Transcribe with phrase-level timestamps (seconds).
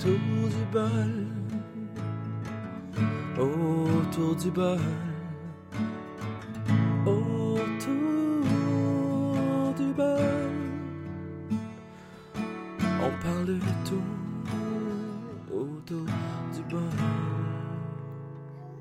[0.00, 1.12] autour du bol,
[3.38, 4.78] autour du bol,
[7.06, 7.60] autour
[9.76, 10.50] du bol.
[13.02, 14.08] On parle de tout
[15.52, 16.06] autour
[16.54, 16.80] du bol,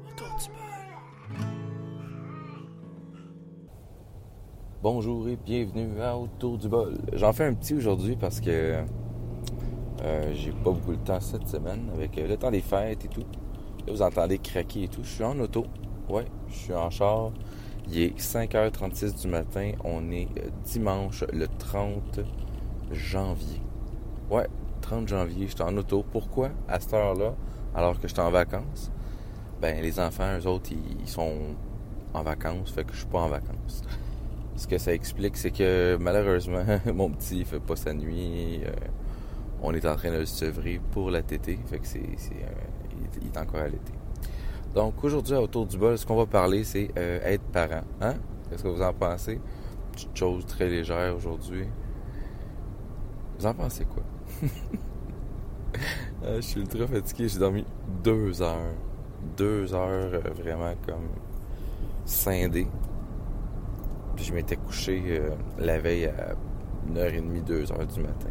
[0.07, 0.59] autour du bol.
[4.81, 6.97] Bonjour et bienvenue à Autour du bol.
[7.11, 8.85] J'en fais un petit aujourd'hui parce que
[10.03, 13.07] euh, j'ai pas beaucoup de temps cette semaine avec euh, le temps des fêtes et
[13.07, 13.25] tout.
[13.85, 15.03] Là, vous entendez craquer et tout.
[15.03, 15.65] Je suis en auto.
[16.07, 17.31] Ouais, je suis en char.
[17.89, 19.71] Il est 5h36 du matin.
[19.83, 22.21] On est euh, dimanche le 30
[22.91, 23.61] janvier.
[24.29, 24.47] Ouais,
[24.81, 26.05] 30 janvier, je suis en auto.
[26.11, 27.35] Pourquoi à cette heure-là,
[27.75, 28.91] alors que je suis en vacances?
[29.61, 31.33] Ben, les enfants, eux autres, ils sont
[32.13, 33.83] en vacances, fait que je suis pas en vacances.
[34.55, 38.61] Ce que ça explique, c'est que malheureusement, mon petit fait pas sa nuit.
[39.61, 41.59] On est en train de le sevrer pour la tétée.
[41.67, 43.93] Fait que c'est, euh, il, est, encore à l'été.
[44.73, 47.81] Donc aujourd'hui, autour du bol, ce qu'on va parler, c'est euh, être parent.
[48.01, 48.15] Hein?
[48.49, 49.39] Qu'est-ce que vous en pensez?
[49.91, 51.65] Petite chose très légère aujourd'hui.
[53.37, 54.03] Vous en pensez quoi?
[56.23, 57.27] ah, je suis ultra fatigué.
[57.27, 57.65] J'ai dormi
[58.03, 58.73] deux heures.
[59.37, 61.09] Deux heures euh, vraiment comme
[62.05, 62.67] scindé.
[64.15, 66.35] Puis je m'étais couché euh, la veille à
[66.93, 68.29] 1h30, 2h du matin.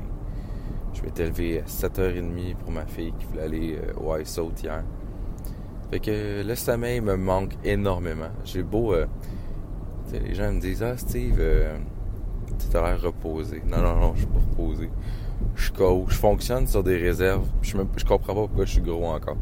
[0.94, 4.62] Je m'étais levé à 7h30 pour ma fille qui voulait aller euh, au ice out
[4.62, 4.82] hier.
[5.90, 8.30] Fait que le sommeil me manque énormément.
[8.44, 8.94] J'ai beau...
[8.94, 9.06] Euh,
[10.12, 11.76] les gens me disent «Ah, Steve, euh,
[12.70, 14.90] tu as l'air reposé.» Non, non, non, je suis pas reposé.
[15.54, 17.46] Je coach, je fonctionne sur des réserves.
[17.62, 19.36] Je, me, je comprends pas pourquoi je suis gros encore.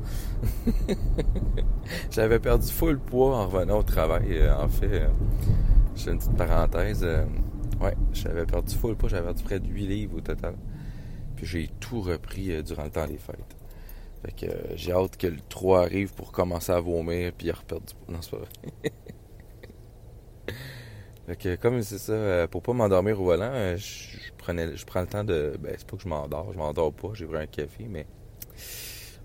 [2.10, 4.38] J'avais perdu full poids en revenant au travail.
[4.38, 5.08] Euh, en fait, euh,
[5.94, 7.02] fais une petite parenthèse.
[7.02, 7.24] Euh,
[7.80, 9.08] ouais, j'avais perdu full poids.
[9.08, 10.54] J'avais perdu près de 8 livres au total.
[11.36, 13.56] Puis j'ai tout repris euh, durant le temps des fêtes.
[14.24, 17.54] Fait que euh, j'ai hâte que le 3 arrive pour commencer à vomir puis à
[17.54, 18.12] reperdre du.
[18.12, 18.48] Non, c'est pas vrai.
[21.26, 25.02] fait que comme c'est ça, euh, pour pas m'endormir au volant, je, prenais, je prends
[25.02, 25.56] le temps de...
[25.60, 28.06] Ben, c'est pas que je m'endors, je m'endors pas, j'ai pris un café, mais...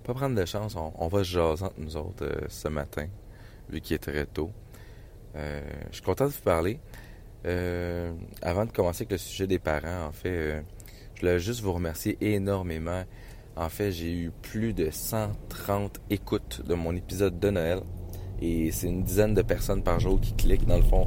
[0.03, 3.07] Pas prendre de chance, on, va se jaser entre nous autres ce matin,
[3.69, 4.49] vu qu'il est très tôt.
[5.35, 5.61] Euh,
[5.91, 6.79] je suis content de vous parler.
[8.41, 10.63] Avant de commencer avec le sujet des parents, en fait,
[11.21, 13.03] voulais juste vous remercier énormément.
[13.55, 17.81] En fait, j'ai eu plus de 130 écoutes de mon épisode de Noël.
[18.41, 21.05] Et c'est une dizaine de personnes par jour qui cliquent, dans le fond,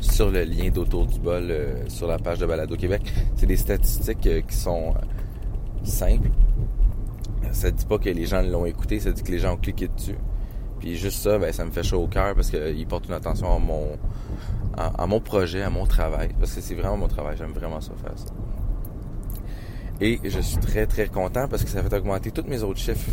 [0.00, 3.02] sur le lien d'Autour du bol euh, sur la page de Balado Québec.
[3.36, 6.30] C'est des statistiques euh, qui sont euh, simples.
[7.52, 9.86] Ça dit pas que les gens l'ont écouté, ça dit que les gens ont cliqué
[9.86, 10.18] dessus.
[10.80, 13.54] Puis juste ça, ben, ça me fait chaud au cœur parce qu'ils portent une attention
[13.54, 13.96] à mon,
[14.76, 16.30] à, à, mon projet, à mon travail.
[16.40, 18.34] Parce que c'est vraiment mon travail, j'aime vraiment ça faire ça.
[20.00, 23.12] Et je suis très très content parce que ça fait augmenter tous mes autres chiffres.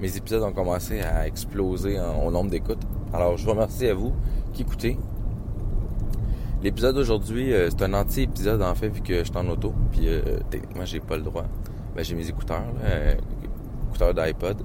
[0.00, 2.82] Mes épisodes ont commencé à exploser en, au nombre d'écoutes.
[3.12, 4.12] Alors je vous remercie à vous
[4.52, 4.98] qui écoutez.
[6.62, 9.74] L'épisode d'aujourd'hui, euh, c'est un anti-épisode en fait vu que je suis en auto.
[9.92, 11.44] Puis euh, techniquement j'ai pas le droit.
[11.94, 13.14] Ben, j'ai mes écouteurs, là, euh,
[13.88, 14.62] écouteurs d'iPod.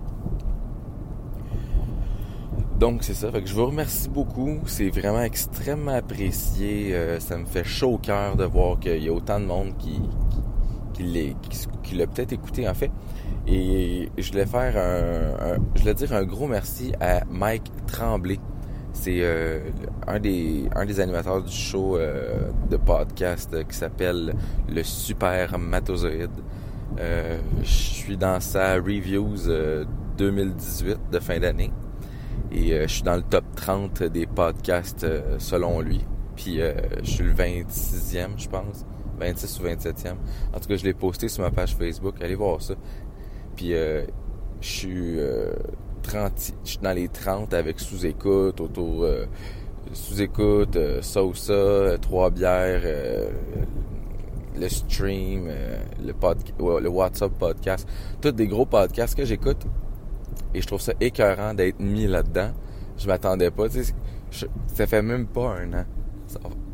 [2.80, 3.30] Donc c'est ça.
[3.30, 4.62] Fait que je vous remercie beaucoup.
[4.66, 6.96] C'est vraiment extrêmement apprécié.
[6.96, 9.74] Euh, ça me fait chaud au cœur de voir qu'il y a autant de monde
[9.78, 10.00] qui,
[10.30, 10.39] qui,
[11.00, 12.92] qui, qui, l'a peut-être écouté en fait.
[13.48, 18.40] Et je voulais faire un, je voulais dire un gros merci à Mike Tremblay.
[18.94, 19.60] C'est euh,
[20.08, 24.36] un des un des animateurs du show euh, de podcast qui s'appelle
[24.68, 26.32] le Super Matozoïde.
[27.00, 29.48] Euh, je suis dans sa reviews
[30.18, 31.72] 2018 de fin d'année
[32.52, 35.06] et je suis dans le top 30 des podcasts
[35.38, 36.06] selon lui.
[36.36, 36.60] Puis
[37.04, 38.86] je suis le 26e, je pense.
[39.20, 40.16] 26 ou 27e.
[40.54, 42.16] En tout cas, je l'ai posté sur ma page Facebook.
[42.22, 42.74] Allez voir ça.
[43.56, 44.06] Puis euh,
[44.62, 45.54] je suis euh,
[46.04, 46.32] 30,
[46.64, 49.26] je suis dans les 30 avec sous-écoute, autour euh,
[49.94, 53.30] sous-écoute, euh, Sosa, trois bières, euh,
[54.56, 57.88] le stream, euh, le, WhatsApp podcast,
[58.22, 59.66] tous des gros podcasts que j'écoute.
[60.54, 62.52] Et je trouve ça écœurant d'être mis là-dedans.
[62.98, 63.66] Je m'attendais pas.
[63.70, 65.86] Ça fait même pas un an.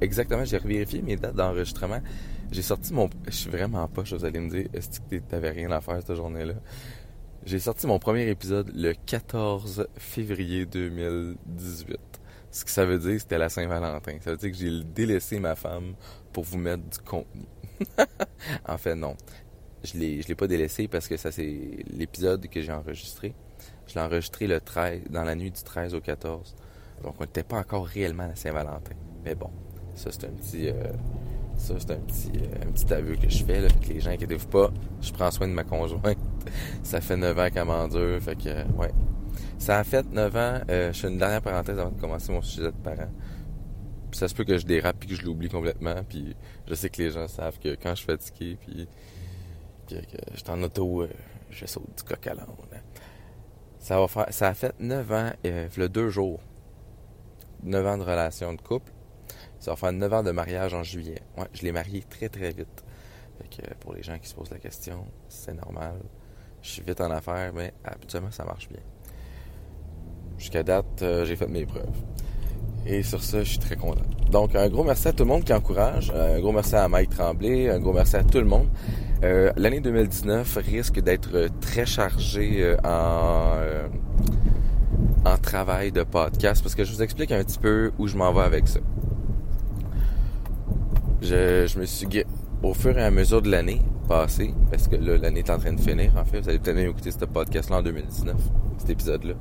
[0.02, 2.00] Exactement, j'ai vérifié mes dates d'enregistrement.
[2.52, 3.10] J'ai sorti mon...
[3.26, 6.16] Je suis vraiment pas, vous allez me dire, est-ce que t'avais rien à faire cette
[6.16, 6.54] journée-là?
[7.46, 11.98] J'ai sorti mon premier épisode le 14 février 2018.
[12.50, 14.18] Ce que ça veut dire, c'était la Saint-Valentin.
[14.22, 15.94] Ça veut dire que j'ai délaissé ma femme
[16.34, 17.46] pour vous mettre du contenu.
[18.68, 19.16] en fait, non.
[19.84, 23.36] Je l'ai, je l'ai pas délaissé parce que ça, c'est l'épisode que j'ai enregistré.
[23.86, 26.56] Je l'ai enregistré le 13, dans la nuit du 13 au 14.
[27.04, 28.96] Donc, on n'était pas encore réellement à la Saint-Valentin.
[29.24, 29.52] Mais bon,
[29.96, 30.70] ça, c'est un petit...
[30.70, 30.94] Euh,
[31.58, 33.62] ça, c'est un petit, euh, un petit aveu que je fais.
[33.62, 33.70] Là.
[33.70, 34.72] Que les gens, inquiétez-vous pas,
[35.02, 36.18] je prends soin de ma conjointe.
[36.84, 38.22] ça fait 9 ans qu'elle m'endure.
[38.22, 38.92] Fait que, ouais.
[39.58, 40.60] Ça a fait 9 ans.
[40.70, 43.12] Euh, je fais une dernière parenthèse avant de commencer mon sujet de parents.
[44.12, 45.96] Ça se peut que je dérape puis que je l'oublie complètement.
[46.08, 46.36] Puis
[46.68, 48.88] je sais que les gens savent que quand je suis fatigué puis,
[49.88, 51.10] puis que je suis en auto, euh,
[51.50, 52.48] je saute du coq à l'âne.
[53.80, 56.40] Ça, va faire, ça a fait 9 ans, euh, le deux jours.
[57.64, 58.92] 9 ans de relation de couple.
[59.66, 61.24] Ça va faire 9 ans de mariage en juillet.
[61.40, 62.84] Ouais, je l'ai marié très très vite.
[63.40, 65.96] Fait que pour les gens qui se posent la question, c'est normal.
[66.62, 68.84] Je suis vite en affaires, mais habituellement ça marche bien.
[70.38, 71.98] Jusqu'à date, euh, j'ai fait mes preuves.
[72.86, 74.06] Et sur ça, je suis très content.
[74.30, 76.12] Donc, un gros merci à tout le monde qui encourage.
[76.12, 77.68] Un gros merci à Mike Tremblay.
[77.68, 78.68] Un gros merci à tout le monde.
[79.24, 83.88] Euh, L'année 2019 risque d'être très chargée euh, en, euh,
[85.26, 88.32] en travail de podcast parce que je vous explique un petit peu où je m'en
[88.32, 88.80] vais avec ça.
[91.26, 92.08] Je, me suis
[92.62, 95.74] au fur et à mesure de l'année passée, parce que là, l'année est en train
[95.74, 98.36] de finir, en fait, vous allez peut-être même écouter ce podcast-là en 2019,
[98.78, 99.34] cet épisode-là.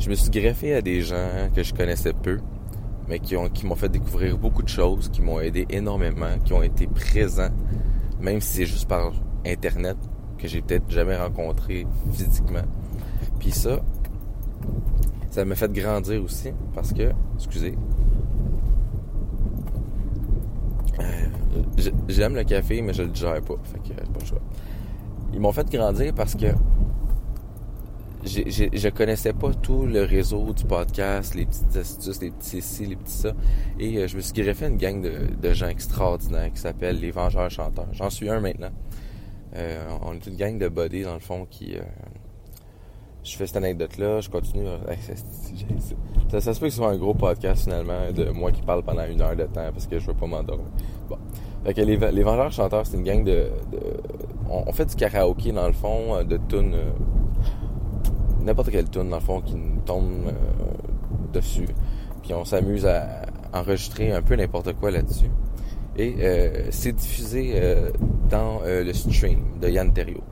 [0.00, 2.40] Je me suis greffé à des gens que je connaissais peu,
[3.08, 6.62] mais qui qui m'ont fait découvrir beaucoup de choses, qui m'ont aidé énormément, qui ont
[6.62, 7.50] été présents,
[8.20, 9.12] même si c'est juste par
[9.46, 9.96] internet
[10.38, 12.64] que j'ai peut-être jamais rencontré physiquement.
[13.38, 13.80] Puis ça,
[15.30, 17.76] ça m'a fait grandir aussi parce que, excusez,
[21.00, 21.04] euh,
[22.08, 23.56] j'aime le café, mais je le digère pas.
[23.64, 24.40] Fait que pas le choix.
[25.32, 26.46] Ils m'ont fait grandir parce que
[28.24, 32.96] je connaissais pas tout le réseau du podcast, les petites astuces, les petits ci, les
[32.96, 33.32] petits ça.
[33.78, 37.50] Et euh, je me suis greffé une gang de, gens extraordinaires qui s'appellent les Vengeurs
[37.50, 37.88] Chanteurs.
[37.92, 38.72] J'en suis un maintenant.
[39.54, 41.76] Euh, on est une gang de buddies, dans le fond, qui...
[41.76, 41.82] Euh,
[43.24, 44.66] je fais cette anecdote-là, je continue.
[46.30, 48.82] Ça, ça, se peut que ce soit un gros podcast, finalement, de moi qui parle
[48.82, 50.66] pendant une heure de temps, parce que je veux pas m'endormir.
[51.64, 53.48] Fait que les, les Vengeurs Chanteurs, c'est une gang de...
[54.48, 56.76] on, fait du karaoké, dans le fond, de tunes
[58.48, 60.32] n'importe quelle tune dans le fond qui nous tombe euh,
[61.32, 61.68] dessus.
[62.22, 63.22] Puis on s'amuse à
[63.52, 65.30] enregistrer un peu n'importe quoi là-dessus.
[65.96, 67.90] Et euh, c'est diffusé euh,
[68.28, 70.22] dans le stream de Yann Terrio.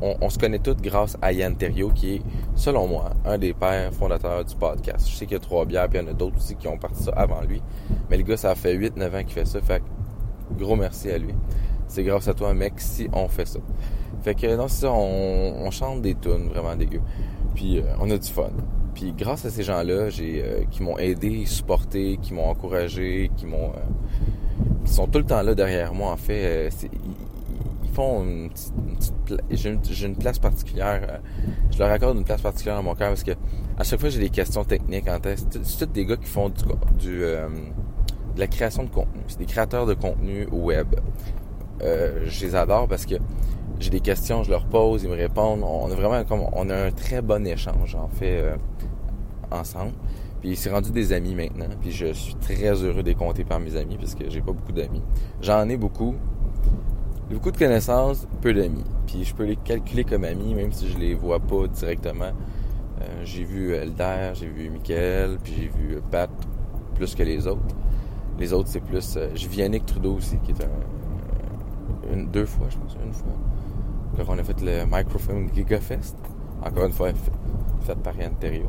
[0.00, 2.22] On, se connaît tous grâce à Yann Terrio, qui est,
[2.54, 5.08] selon moi, un des pères fondateurs du podcast.
[5.08, 6.68] Je sais qu'il y a trois bières, puis il y en a d'autres aussi qui
[6.68, 7.60] ont parti ça avant lui.
[8.08, 9.60] Mais le gars, ça fait 8-9 ans qu'il fait ça.
[9.60, 9.82] Fait
[10.56, 11.34] gros merci à lui.
[11.88, 13.58] C'est grâce à toi, mec, si on fait ça.
[14.22, 17.00] Fait que non, c'est ça, on, chante des tunes vraiment dégueu.
[17.54, 18.50] Puis euh, on a du fun.
[18.94, 23.70] Puis grâce à ces gens-là, euh, qui m'ont aidé, supporté, qui m'ont encouragé, qui m'ont
[23.70, 26.70] euh, qui sont tout le temps là derrière moi en fait,
[27.98, 31.20] une petite, j'ai une, place particulière,
[31.70, 33.32] je leur accorde une place particulière dans mon cœur parce que
[33.78, 35.58] à chaque fois j'ai des questions techniques en test.
[35.62, 36.64] C'est tous des gars qui font du,
[36.98, 40.94] du de la création de contenu, c'est des créateurs de contenu web.
[41.80, 43.16] je les adore parce que
[43.80, 45.62] j'ai des questions, je leur pose, ils me répondent.
[45.62, 48.56] On a vraiment comme on a un très bon échange en fait euh,
[49.50, 49.92] ensemble.
[50.40, 51.66] Puis c'est rendu des amis maintenant.
[51.80, 54.52] Puis je suis très heureux de les compter par mes amis parce que j'ai pas
[54.52, 55.02] beaucoup d'amis.
[55.40, 56.14] J'en ai beaucoup.
[57.30, 58.84] Beaucoup de connaissances, peu d'amis.
[59.06, 62.32] Puis je peux les calculer comme amis même si je les vois pas directement.
[63.00, 66.30] Euh, j'ai vu Elder, j'ai vu Michael, puis j'ai vu Pat
[66.94, 67.60] plus que les autres.
[68.38, 69.16] Les autres c'est plus.
[69.16, 73.12] Euh, j'ai vu Yannick Trudeau aussi qui est un, une, deux fois je pense, une
[73.12, 73.32] fois
[74.26, 76.16] on a fait le Microfilm GigaFest.
[76.64, 77.10] Encore une fois,
[77.82, 78.66] fait par Yann Terrio.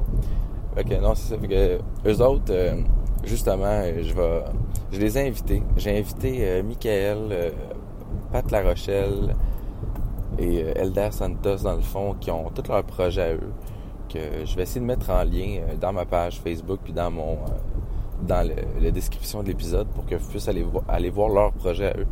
[0.75, 1.39] Fait non, c'est ça.
[1.39, 2.75] Fait que, eux autres, euh,
[3.23, 4.43] justement, je vais.
[4.91, 5.61] Je les ai invités.
[5.77, 7.51] J'ai invité euh, Michael, euh,
[8.31, 9.35] Pat La Rochelle
[10.37, 13.53] et Elder Santos, dans le fond, qui ont tous leurs projets à eux.
[14.07, 17.37] Que je vais essayer de mettre en lien dans ma page Facebook puis dans mon
[18.21, 18.47] dans
[18.81, 22.07] la description de l'épisode pour que vous puissiez aller, voir leurs projets à eux.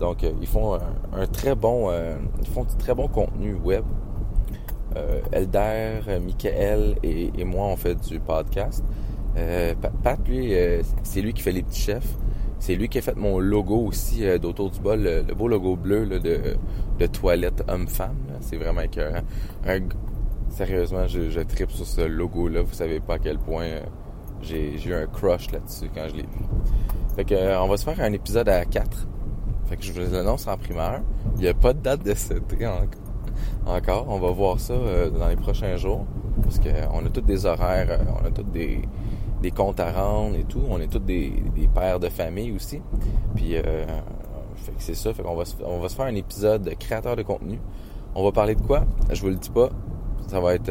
[0.00, 3.84] Donc, euh, ils font un, très bon, euh, ils font du très bon contenu web.
[4.96, 8.84] Euh, Elder, Michael et, moi, on fait du podcast.
[10.02, 10.52] Pat, lui,
[11.02, 12.14] c'est lui qui fait les petits chefs.
[12.62, 16.06] C'est lui qui a fait mon logo aussi d'autour du bol, le, beau logo bleu
[16.06, 16.56] de,
[16.96, 18.14] de toilette homme-femme.
[18.40, 19.22] C'est vraiment écœurant.
[20.48, 22.62] sérieusement, je, je tripe sur ce logo-là.
[22.62, 23.66] Vous savez pas à quel point
[24.42, 26.44] j'ai eu un crush là-dessus quand je l'ai vu.
[27.16, 29.08] Fait que, on va se faire un épisode à 4
[29.72, 31.00] fait que je vous l'annonce en primeur.
[31.36, 32.66] Il n'y a pas de date de CT
[33.66, 34.06] encore.
[34.08, 36.04] On va voir ça euh, dans les prochains jours.
[36.42, 38.82] Parce qu'on a tous des horaires, euh, on a tous des,
[39.50, 40.62] comptes à rendre et tout.
[40.68, 41.32] On est tous des,
[41.74, 42.80] pères de famille aussi.
[43.34, 43.84] Puis, euh,
[44.78, 45.12] c'est ça.
[45.12, 47.58] Fait qu'on va, on va se faire un épisode de créateur de contenu.
[48.14, 48.84] On va parler de quoi?
[49.10, 49.70] Je vous le dis pas.
[50.28, 50.70] Ça va être,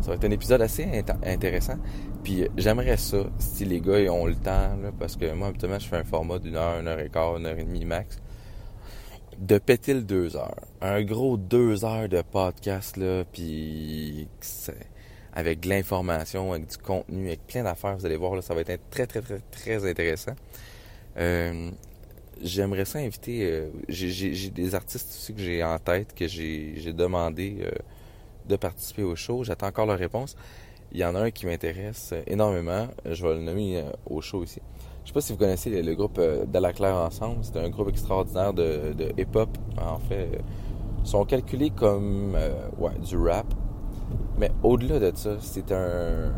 [0.00, 0.86] ça va être un épisode assez
[1.24, 1.76] intéressant.
[2.22, 5.96] Puis j'aimerais ça, si les gars ont le temps, parce que moi, habituellement, je fais
[5.96, 8.20] un format d'une heure, une heure et quart, une heure et demie max.
[9.38, 10.60] de péter le deux heures.
[10.80, 14.28] Un gros deux heures de podcast, là, puis
[15.38, 18.62] avec de l'information, avec du contenu, avec plein d'affaires, vous allez voir, là, ça va
[18.62, 20.34] être très, très, très, très intéressant.
[21.16, 21.70] Euh,
[22.42, 27.58] j'aimerais ça inviter, euh, j'ai des artistes aussi que j'ai en tête, que j'ai demandé
[27.60, 27.70] euh,
[28.48, 29.44] de participer au show.
[29.44, 30.34] J'attends encore leur réponse.
[30.90, 32.88] Il y en a un qui m'intéresse énormément.
[33.08, 34.60] Je vais le nommer au show ici.
[35.04, 37.38] Je sais pas si vous connaissez le, groupe euh, Claire Ensemble.
[37.42, 39.50] C'est un groupe extraordinaire de, hip-hop.
[39.80, 40.30] En fait,
[41.04, 42.36] ils sont calculés comme
[43.08, 43.46] du rap.
[44.38, 46.32] Mais au-delà de ça, c'est un,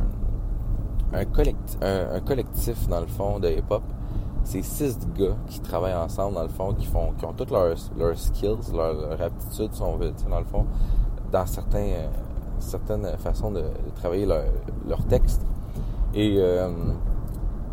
[1.12, 3.82] un, collectif, dans le fond, de hip-hop.
[4.42, 7.76] C'est six gars qui travaillent ensemble, dans le fond, qui font qui ont toutes leurs,
[7.98, 10.66] leurs skills, leurs, aptitudes, si on veut, dans le fond,
[11.30, 13.62] dans certaines façons de,
[13.96, 14.44] travailler leur,
[14.88, 15.42] leur texte.
[16.14, 16.68] Et euh,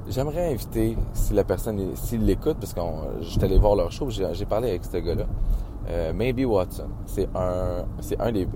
[0.10, 2.80] J'aimerais inviter, si la personne, s'il l'écoute, parce que
[3.20, 5.26] j'étais allé voir leur show, j'ai parlé avec ce gars-là,
[5.90, 6.88] euh, Maybe Watson.
[7.06, 8.48] C'est un, c'est un des,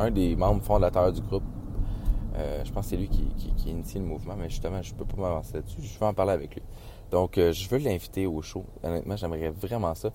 [0.00, 1.44] un des membres fondateurs du groupe.
[2.36, 4.94] Euh, je pense que c'est lui qui, qui, qui, initie le mouvement, mais justement, je
[4.94, 5.82] peux pas m'avancer là-dessus.
[5.82, 6.62] Je vais en parler avec lui.
[7.10, 8.64] Donc, euh, je veux l'inviter au show.
[8.82, 10.10] Honnêtement, j'aimerais vraiment ça.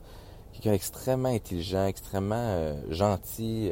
[0.54, 3.72] Quelqu'un d'extrêmement intelligent, extrêmement euh, gentil.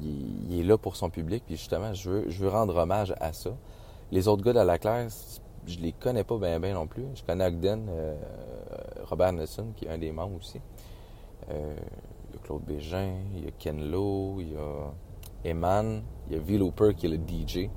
[0.00, 1.42] Il, est là pour son public.
[1.46, 3.50] Puis justement, je veux, je veux rendre hommage à ça.
[4.12, 7.04] Les autres gars de la classe, je les connais pas bien non plus.
[7.14, 7.88] Je connais Ogden,
[9.04, 10.60] Robert Nelson, qui est un des membres aussi.
[12.30, 16.02] Euh, il y a Claude Bégin, il y a Ken Lo, il y a Eman,
[16.28, 16.58] il y a V.
[16.58, 17.68] Looper qui est le DJ,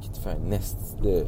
[0.00, 1.24] qui te fait un esti de.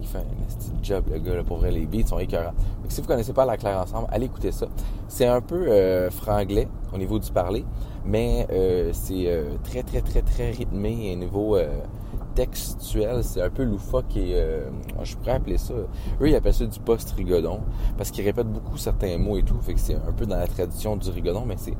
[0.00, 2.54] qui fait un esti job, le gars, là, pour vrai, les beats sont écœurants.
[2.82, 4.66] Donc, si vous connaissez pas La Claire Ensemble, allez écouter ça.
[5.08, 7.64] C'est un peu euh, franglais au niveau du parler,
[8.04, 9.28] mais euh, c'est
[9.64, 11.56] très, très, très, très rythmé au niveau
[12.38, 14.70] textuel, c'est un peu loufoque et euh,
[15.02, 15.74] je pourrais appeler ça.
[16.20, 17.60] Eux, ils appellent ça du post-rigodon
[17.96, 19.60] parce qu'ils répètent beaucoup certains mots et tout.
[19.60, 21.74] Fait que c'est un peu dans la tradition du rigodon, mais c'est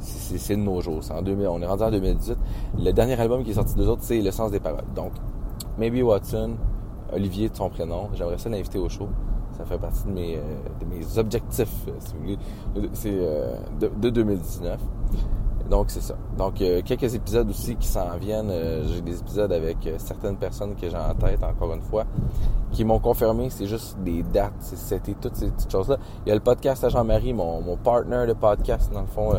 [0.00, 1.00] c'est de nos jours.
[1.10, 2.36] En 2000, on est rendu en 2018.
[2.80, 4.84] Le dernier album qui est sorti d'eux autres, c'est Le sens des paroles.
[4.94, 5.12] Donc,
[5.78, 6.56] Maybe Watson,
[7.12, 9.08] Olivier de son prénom, j'aimerais ça l'inviter au show.
[9.56, 10.40] Ça fait partie de mes, euh,
[10.80, 12.38] de mes objectifs, si vous voulez.
[12.94, 14.80] C'est euh, de 2019.
[15.68, 16.14] Donc, c'est ça.
[16.36, 18.50] Donc, euh, quelques épisodes aussi qui s'en viennent.
[18.50, 22.04] Euh, j'ai des épisodes avec euh, certaines personnes que j'ai en tête, encore une fois,
[22.72, 23.48] qui m'ont confirmé.
[23.50, 24.52] C'est juste des dates.
[24.60, 25.98] C'était toutes ces petites choses-là.
[26.26, 29.32] Il y a le podcast à Jean-Marie, mon, mon partner de podcast, dans le fond,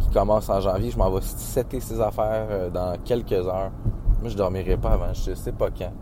[0.00, 0.90] qui commence en janvier.
[0.90, 3.70] Je m'en vais setter ses affaires dans quelques heures.
[4.20, 5.12] Moi, je dormirai pas avant.
[5.12, 5.92] Je sais pas quand.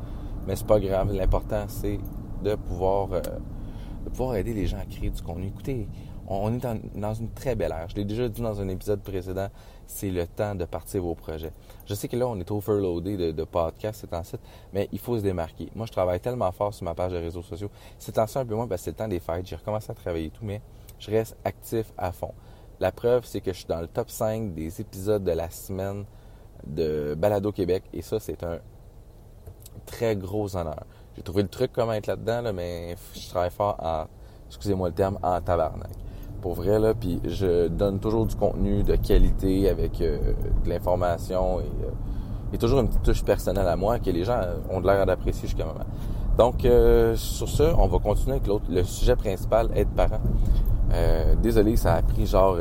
[0.46, 1.12] Mais c'est pas grave.
[1.12, 1.99] L'important, c'est
[2.42, 5.49] de pouvoir, de pouvoir aider les gens à créer du contenu.
[5.49, 5.88] Écoutez,
[6.28, 7.88] on est dans, une très belle ère.
[7.88, 9.49] Je l'ai déjà dit dans un épisode précédent,
[9.87, 11.52] c'est le temps de partir vos projets.
[11.87, 14.40] Je sais que là, on est overloadé de, de podcasts, c'est en site,
[14.73, 15.68] mais il faut se démarquer.
[15.75, 17.71] Moi, je travaille tellement fort sur ma page de réseaux sociaux.
[17.99, 19.47] C'est en ça un peu moins, c'est le temps des fêtes.
[19.47, 20.61] J'ai recommencé à travailler tout, mais
[20.99, 22.33] je reste actif à fond.
[22.80, 26.04] La preuve, c'est que je suis dans le top 5 des épisodes de la semaine
[26.66, 28.59] de Balado Québec, et ça, c'est un
[29.87, 30.85] très gros honneur.
[31.14, 34.06] J'ai trouvé le truc comment être là-dedans, mais je travaille fort en,
[34.49, 36.06] excusez-moi le terme, en tabarnak
[36.40, 36.95] pour vrai, là.
[36.95, 40.19] Puis je donne toujours du contenu de qualité avec euh,
[40.64, 44.40] de l'information et, euh, toujours une petite touche personnelle à moi que les gens
[44.71, 45.85] ont de l'air d'apprécier jusqu'à moment.
[46.38, 50.21] Donc, euh, sur ce, on va continuer avec l'autre, le sujet principal, être parent.
[51.43, 52.57] désolé, ça a pris genre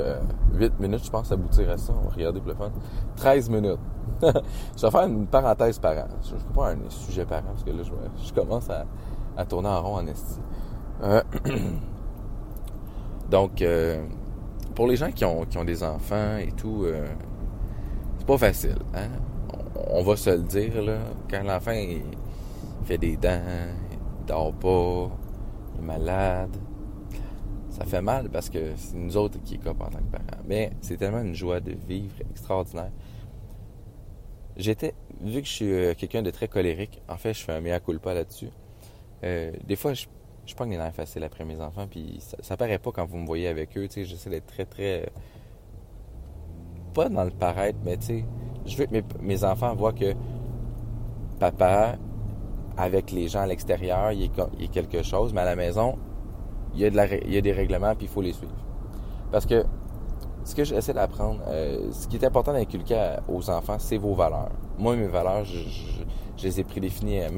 [0.54, 1.94] 8 minutes, je pense, à aboutir à ça.
[1.98, 2.72] On va regarder pour le fun.
[3.16, 3.80] 13 minutes.
[4.22, 6.08] je vais faire une parenthèse parent.
[6.24, 8.86] Je ne fais pas un sujet parent parce que là, je, commence à,
[9.38, 10.40] à, tourner en rond en esti.
[13.30, 14.04] Donc, euh,
[14.76, 17.08] pour les gens qui ont, qui ont des enfants et tout, euh,
[18.18, 18.78] c'est pas facile.
[18.94, 19.10] Hein?
[19.90, 20.98] On, va se le dire, là.
[21.30, 21.76] Quand l'enfant
[22.84, 23.42] fait des dents,
[23.92, 25.10] il dort pas,
[25.76, 26.56] il est malade,
[27.70, 30.44] ça fait mal parce que c'est nous autres qui est en tant que parents.
[30.46, 32.92] Mais c'est tellement une joie de vivre extraordinaire.
[34.56, 37.60] J'étais, vu que je suis euh, quelqu'un de très colérique, en fait, je fais un
[37.60, 38.50] mea culpa là-dessus.
[39.22, 40.06] des fois, je
[40.46, 43.18] je pogne les nerfs faciles après mes enfants, puis ça, ça, paraît pas quand vous
[43.18, 45.10] me voyez avec eux, tu sais, j'essaie d'être très, très...
[46.94, 48.26] Pas dans le paraître, mais tu sais,
[48.66, 50.14] je veux que mes, enfants voient que
[51.40, 51.98] papa,
[52.78, 55.98] avec les gens à l'extérieur, il, il est, quelque chose, mais à la maison,
[56.74, 58.56] il y a, de la, il y a des règlements, puis il faut les suivre.
[59.32, 59.66] Parce que
[60.46, 64.52] ce que j'essaie d'apprendre, euh, ce qui est important d'inculquer aux enfants, c'est vos valeurs.
[64.78, 67.30] Moi, mes valeurs, je, les ai prédéfinies euh,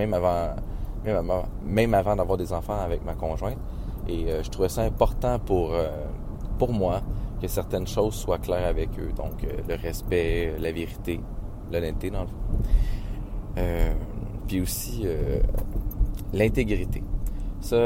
[1.64, 3.58] même avant d'avoir des enfants avec ma conjointe.
[4.08, 5.90] Et euh, je trouvais ça important pour, euh,
[6.58, 7.02] pour moi
[7.42, 9.12] que certaines choses soient claires avec eux.
[9.16, 11.20] Donc, euh, le respect, la vérité,
[11.72, 12.36] l'honnêteté, dans le fond.
[14.48, 15.06] puis aussi,
[16.32, 17.04] l'intégrité.
[17.60, 17.78] Ça,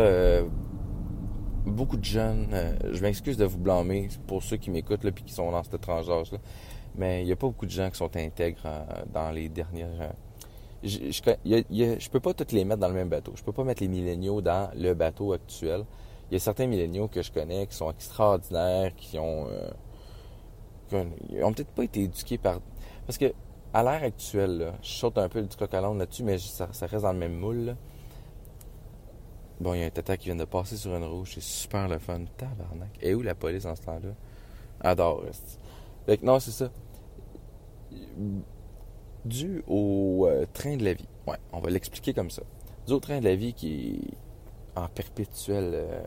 [1.66, 2.50] beaucoup de jeunes,
[2.92, 6.08] je m'excuse de vous blâmer pour ceux qui m'écoutent et qui sont dans cette tranche
[6.08, 6.22] là
[6.94, 10.14] mais il n'y a pas beaucoup de gens qui sont intègres dans les dernières.
[10.84, 13.34] Euh, je, je, peux pas toutes les mettre dans le même bateau.
[13.36, 15.86] Je peux pas mettre les milléniaux dans le bateau actuel.
[16.30, 19.48] Il y a certains milléniaux que je connais qui sont extraordinaires, qui ont,
[20.94, 22.60] ont peut-être pas été éduqués par.
[23.06, 23.34] Parce que
[23.74, 27.14] à l'ère actuelle, je saute un peu du coq à là-dessus, mais ça, reste dans
[27.14, 27.76] le même moule.
[29.60, 31.88] Bon, il y a un tata qui vient de passer sur une rouge, c'est super
[31.88, 32.22] le fun.
[32.38, 32.98] Tabarnak.
[33.02, 34.10] Et où la police en ce temps-là?
[34.82, 35.24] Adore.
[36.06, 36.70] Fait que non, c'est ça.
[39.26, 41.08] Dû au euh, train de la vie.
[41.28, 42.42] Ouais, on va l'expliquer comme ça.
[42.88, 44.00] Dû au train de la vie qui
[44.76, 45.72] est en perpétuel.
[45.74, 46.02] Euh,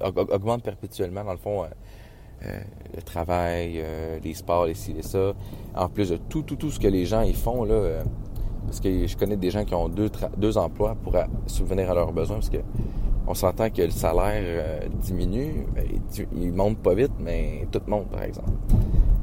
[0.00, 2.60] augmente perpétuellement, dans le fond, euh,
[2.94, 3.82] le travail,
[4.22, 5.32] les sports, les ci, les ça.
[5.74, 8.02] En plus de tout, tout, tout ce que les gens ils font, là
[8.64, 11.14] parce que je connais des gens qui ont deux, deux emplois pour
[11.46, 12.58] subvenir à leurs besoins, parce que
[13.26, 15.84] on s'entend que le salaire diminue, ben,
[16.36, 18.50] il, monte pas vite, mais tout monte, par exemple.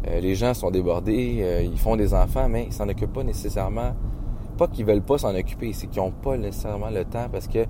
[0.09, 3.23] Euh, les gens sont débordés, euh, ils font des enfants, mais ils s'en occupent pas
[3.23, 3.93] nécessairement.
[4.57, 7.65] Pas qu'ils veulent pas s'en occuper, c'est qu'ils n'ont pas nécessairement le temps parce que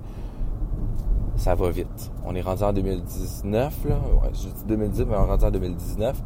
[1.36, 2.10] ça va vite.
[2.24, 4.00] On est rendu en 2019, là.
[4.32, 6.22] je dis 2010, mais on est rendu en 2019.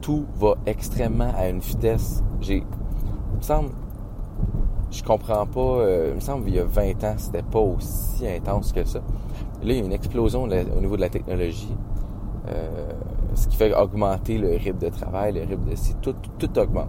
[0.00, 2.22] Tout va extrêmement à une vitesse.
[2.40, 2.58] J'ai.
[2.58, 3.70] Il me semble,
[4.90, 5.60] je comprends pas.
[5.60, 9.00] Euh, il me semble qu'il y a 20 ans, c'était pas aussi intense que ça.
[9.00, 9.04] Là,
[9.72, 11.74] il y a une explosion au niveau de la technologie.
[13.36, 15.74] Ce qui fait augmenter le rythme de travail, le rythme de...
[16.00, 16.88] Tout, tout augmente.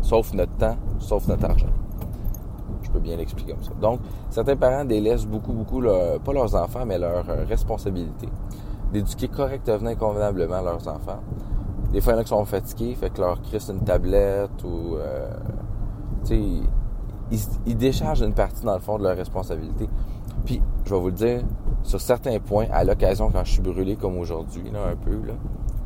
[0.00, 1.66] Sauf notre temps, sauf notre argent.
[2.82, 3.72] Je peux bien l'expliquer comme ça.
[3.80, 8.28] Donc, certains parents délaissent beaucoup, beaucoup, pas leurs enfants, mais leur euh, responsabilité
[8.92, 11.20] d'éduquer correctement et convenablement leurs enfants.
[11.92, 14.62] Des fois, il y en a qui sont fatigués, fait que leur crisse une tablette
[14.64, 14.96] ou
[16.30, 19.88] ils, déchargent une partie, dans le fond, de leur responsabilité.
[20.44, 21.40] Puis, je vais vous le dire,
[21.86, 25.34] sur certains points, à l'occasion, quand je suis brûlé comme aujourd'hui, là, un peu, là,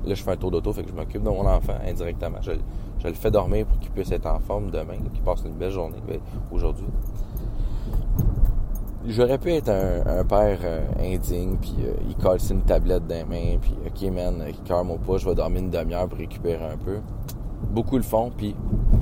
[0.07, 2.38] je fais un tour d'auto, fait que je m'occupe de mon enfant indirectement.
[2.40, 5.71] Je, le fais dormir pour qu'il puisse être en forme demain, qu'il passe une belle
[5.71, 6.19] journée ben,
[6.50, 6.86] aujourd'hui.
[9.06, 13.25] J'aurais pu être un, père euh, indigne, puis euh, il colle une tablette dans les
[13.25, 16.78] mains, puis OK, man, cœur mon pas, je vais dormir une demi-heure pour récupérer un
[16.78, 16.99] peu.
[17.71, 18.54] Beaucoup le font, puis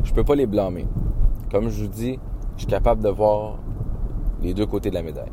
[0.03, 0.87] je peux pas les blâmer.
[1.51, 2.19] Comme je vous dis,
[2.57, 3.59] je suis capable de voir
[4.43, 5.33] les deux côtés de la médaille.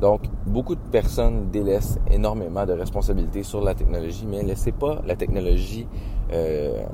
[0.00, 5.14] Donc, beaucoup de personnes délaissent énormément de responsabilités sur la technologie, mais laissez pas la
[5.14, 5.86] technologie
[6.32, 6.84] euh,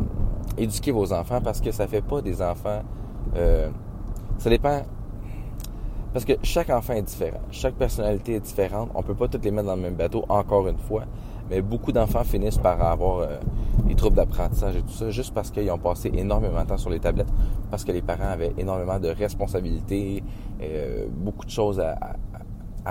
[0.59, 2.83] éduquer vos enfants parce que ça fait pas des enfants.
[3.37, 3.69] Euh,
[4.39, 4.83] ça dépend.
[6.13, 8.91] Parce que chaque enfant est différent, chaque personnalité est différente.
[8.95, 11.05] On peut pas toutes les mettre dans le même bateau, encore une fois.
[11.49, 13.37] Mais beaucoup d'enfants finissent par avoir euh,
[13.85, 16.91] des troubles d'apprentissage et tout ça, juste parce qu'ils ont passé énormément de temps sur
[16.91, 17.33] les tablettes,
[17.71, 20.25] parce que les parents avaient énormément de responsabilités,
[21.23, 22.17] beaucoup de choses à,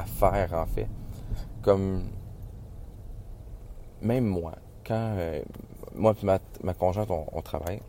[0.03, 0.87] faire en fait.
[1.61, 2.09] Comme
[4.01, 4.55] même moi,
[4.85, 5.41] quand euh,
[5.93, 6.25] moi et
[6.63, 7.81] ma, conjointe on, travaille,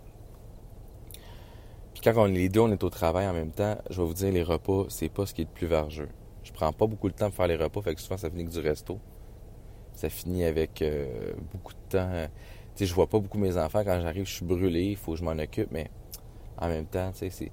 [1.93, 4.15] puis quand on, les deux on est au travail en même temps, je vais vous
[4.15, 6.09] dire les repas, c'est pas ce qui est le plus vergeux.
[6.43, 8.45] Je prends pas beaucoup de temps pour faire les repas, fait que souvent ça finit
[8.45, 8.99] que du resto
[9.97, 12.11] ça finit avec euh, beaucoup de temps.
[12.75, 13.83] Tu sais, je vois pas beaucoup mes enfants.
[13.83, 15.91] Quand j'arrive, je suis brûlé, il faut que je m'en occupe, mais
[16.59, 17.51] en même temps, tu sais, c'est.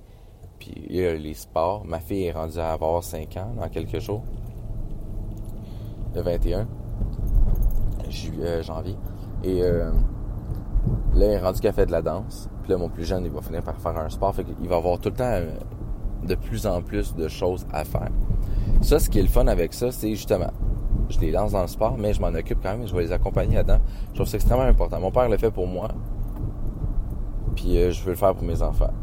[0.63, 1.83] Puis il les sports.
[1.85, 4.23] Ma fille est rendue à avoir 5 ans dans quelques jours.
[6.15, 6.67] Le 21
[8.09, 8.95] juillet, euh, janvier.
[9.43, 9.91] Et euh,
[11.15, 12.49] là, elle est rendue qu'elle fait de la danse.
[12.61, 14.33] Puis là, mon plus jeune, il va finir par faire un sport.
[14.35, 15.39] Fait qu'il va avoir tout le temps
[16.25, 18.11] de plus en plus de choses à faire.
[18.81, 20.51] Ça, ce qui est le fun avec ça, c'est justement,
[21.09, 23.11] je les lance dans le sport, mais je m'en occupe quand même, je vais les
[23.11, 23.79] accompagner là-dedans.
[24.11, 24.99] Je trouve ça extrêmement important.
[25.01, 25.89] Mon père le fait pour moi,
[27.55, 28.93] puis euh, je veux le faire pour mes enfants.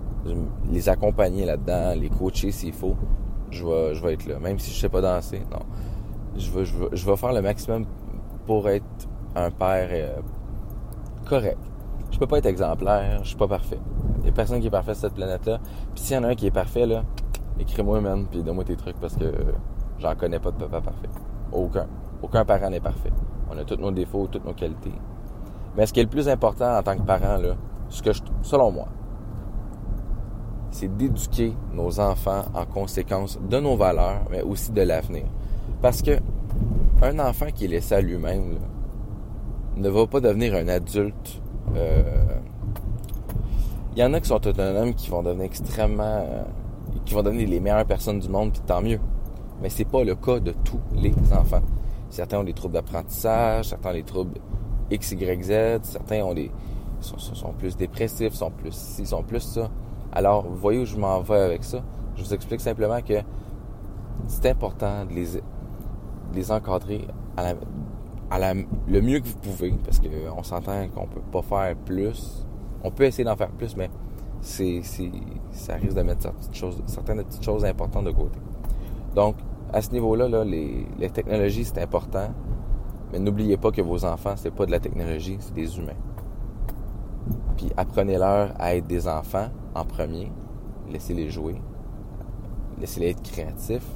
[0.71, 2.97] Les accompagner là-dedans, les coacher s'il faut,
[3.51, 4.39] je vais, je vais être là.
[4.39, 5.61] Même si je sais pas danser, non.
[6.37, 7.85] Je vais, je vais, faire le maximum
[8.47, 8.85] pour être
[9.35, 10.21] un père euh,
[11.29, 11.59] correct.
[12.11, 13.79] Je peux pas être exemplaire, je suis pas parfait.
[14.21, 15.59] Il y a personne qui est parfait sur cette planète-là.
[15.95, 17.05] Puis s'il y en a un qui est parfait, là,
[17.59, 19.33] écris-moi, man, puis donne-moi tes trucs parce que
[19.99, 21.09] j'en connais pas de papa parfait.
[21.53, 21.87] Aucun.
[22.23, 23.13] Aucun parent n'est parfait.
[23.51, 24.93] On a tous nos défauts, toutes nos qualités.
[25.77, 27.57] Mais ce qui est le plus important en tant que parent, là,
[27.89, 28.87] ce que je, selon moi,
[30.71, 35.25] c'est d'éduquer nos enfants en conséquence de nos valeurs, mais aussi de l'avenir.
[35.83, 36.19] Parce que
[37.03, 38.59] un enfant qui est laissé à lui-même
[39.77, 41.41] ne va pas devenir un adulte.
[41.75, 42.03] Euh,
[43.93, 46.43] il y en a qui sont autonomes qui vont devenir extrêmement, euh,
[47.05, 49.01] qui vont devenir les meilleures personnes du monde, tant mieux.
[49.63, 51.63] Mais c'est pas le cas de tous les enfants.
[52.11, 54.41] Certains ont des troubles d'apprentissage, certains ont des troubles
[54.91, 56.51] X, Y, Z, certains ont des
[57.01, 59.71] sont, plus dépressifs, sont plus ci, sont plus ça.
[60.13, 61.83] Alors, vous voyez où je m'en vais avec ça?
[62.17, 63.15] Je vous explique simplement que
[64.27, 65.15] c'est important de
[66.35, 67.07] les encadrer
[68.89, 72.47] le mieux que vous pouvez, parce qu'on s'entend qu'on peut pas faire plus.
[72.83, 73.91] On peut essayer d'en faire plus, mais
[74.41, 74.83] c'est,
[75.53, 76.33] ça risque de mettre
[76.87, 78.39] certaines, petites choses importantes de côté.
[79.15, 79.37] Donc,
[79.73, 82.31] à ce niveau-là, là, les, les technologies, c'est important.
[83.13, 85.99] Mais n'oubliez pas que vos enfants, c'est pas de la technologie, c'est des humains.
[87.57, 90.31] Puis apprenez-leur à être des enfants en premier.
[90.91, 91.61] Laissez-les jouer.
[92.81, 93.87] Laissez-les être créatifs.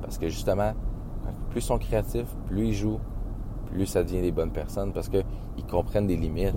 [0.00, 0.72] Parce que justement,
[1.50, 3.00] plus ils sont créatifs, plus ils jouent,
[3.66, 5.24] plus ça devient des bonnes personnes parce qu'ils
[5.68, 6.54] comprennent des limites.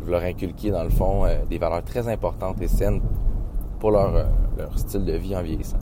[0.00, 3.00] Vous leur inculquez, dans le fond, euh, des valeurs très importantes et saines
[3.78, 4.24] pour leur, euh,
[4.58, 5.78] leur style de vie en vieillissant.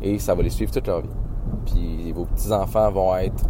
[0.00, 1.08] Et ça va les suivre toute leur vie.
[1.66, 3.44] Puis vos petits-enfants vont être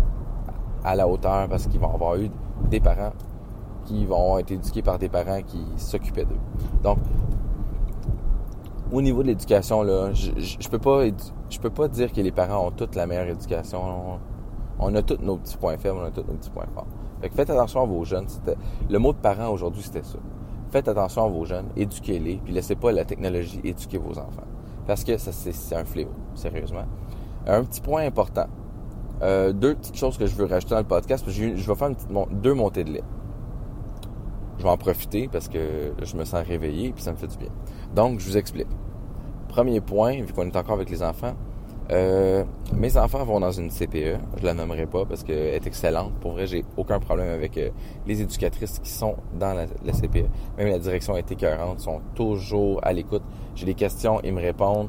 [0.84, 2.30] à la hauteur parce qu'ils vont avoir eu
[2.70, 3.12] des parents
[3.84, 6.40] qui vont être éduqués par des parents qui s'occupaient d'eux.
[6.82, 6.98] Donc,
[8.92, 11.04] au niveau de l'éducation, là, je, je, peux pas
[11.50, 14.18] je peux pas dire que les parents ont toute la meilleure éducation.
[14.78, 16.86] On a tous nos petits points faibles, on a tous nos petits points forts.
[17.20, 18.26] Fait que faites attention à vos jeunes.
[18.90, 20.18] Le mot de parent aujourd'hui, c'était ça.
[20.70, 24.42] Faites attention à vos jeunes, éduquez-les, puis laissez pas la technologie éduquer vos enfants.
[24.86, 26.84] Parce que ça, c'est un fléau, sérieusement.
[27.46, 28.46] Un petit point important.
[29.22, 31.24] Euh, deux petites choses que je veux rajouter dans le podcast.
[31.28, 31.90] je, vais faire
[32.32, 33.04] deux montées de lait.
[34.58, 37.38] Je vais en profiter parce que je me sens réveillé et ça me fait du
[37.38, 37.50] bien.
[37.94, 38.66] Donc, je vous explique.
[39.48, 41.35] Premier point, vu qu'on est encore avec les enfants,
[41.92, 44.18] euh, mes enfants vont dans une CPE.
[44.38, 46.12] Je la nommerai pas parce qu'elle est excellente.
[46.20, 47.70] Pour vrai, j'ai aucun problème avec euh,
[48.07, 50.26] les éducatrices qui sont dans la, CPE.
[50.59, 53.22] Même la direction est écœurante, sont toujours à l'écoute.
[53.54, 54.88] J'ai des questions, ils me répondent.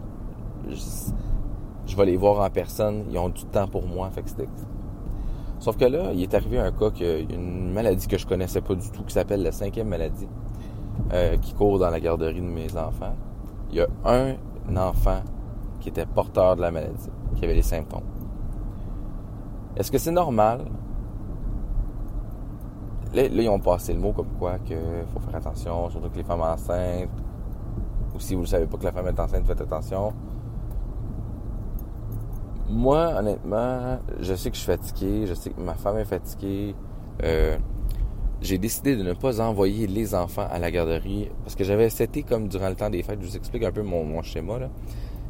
[0.67, 3.05] Je, vais les voir en personne.
[3.11, 4.09] Ils ont du temps pour moi.
[4.15, 4.43] Que
[5.59, 8.73] Sauf que là, il est arrivé un cas a une maladie que je connaissais pas
[8.73, 10.27] du tout qui s'appelle la cinquième maladie
[11.13, 13.15] euh, qui court dans la garderie de mes enfants.
[13.71, 14.35] Il y a un
[14.77, 15.21] enfant
[15.79, 18.01] qui était porteur de la maladie, qui avait les symptômes.
[19.75, 20.65] Est-ce que c'est normal?
[23.13, 24.77] Là, ils ont passé le mot comme quoi qu'il
[25.13, 27.09] faut faire attention, surtout que les femmes enceintes,
[28.13, 30.13] ou si vous ne savez pas que la femme est enceinte, faites attention.
[32.69, 36.75] Moi, honnêtement, je sais que je suis fatigué, je sais que ma femme est fatiguée.
[37.23, 37.57] Euh,
[38.45, 42.23] j'ai décidé de ne pas envoyer les enfants à la garderie parce que j'avais été
[42.23, 43.19] comme durant le temps des fêtes.
[43.21, 44.59] Je vous explique un peu mon, schéma.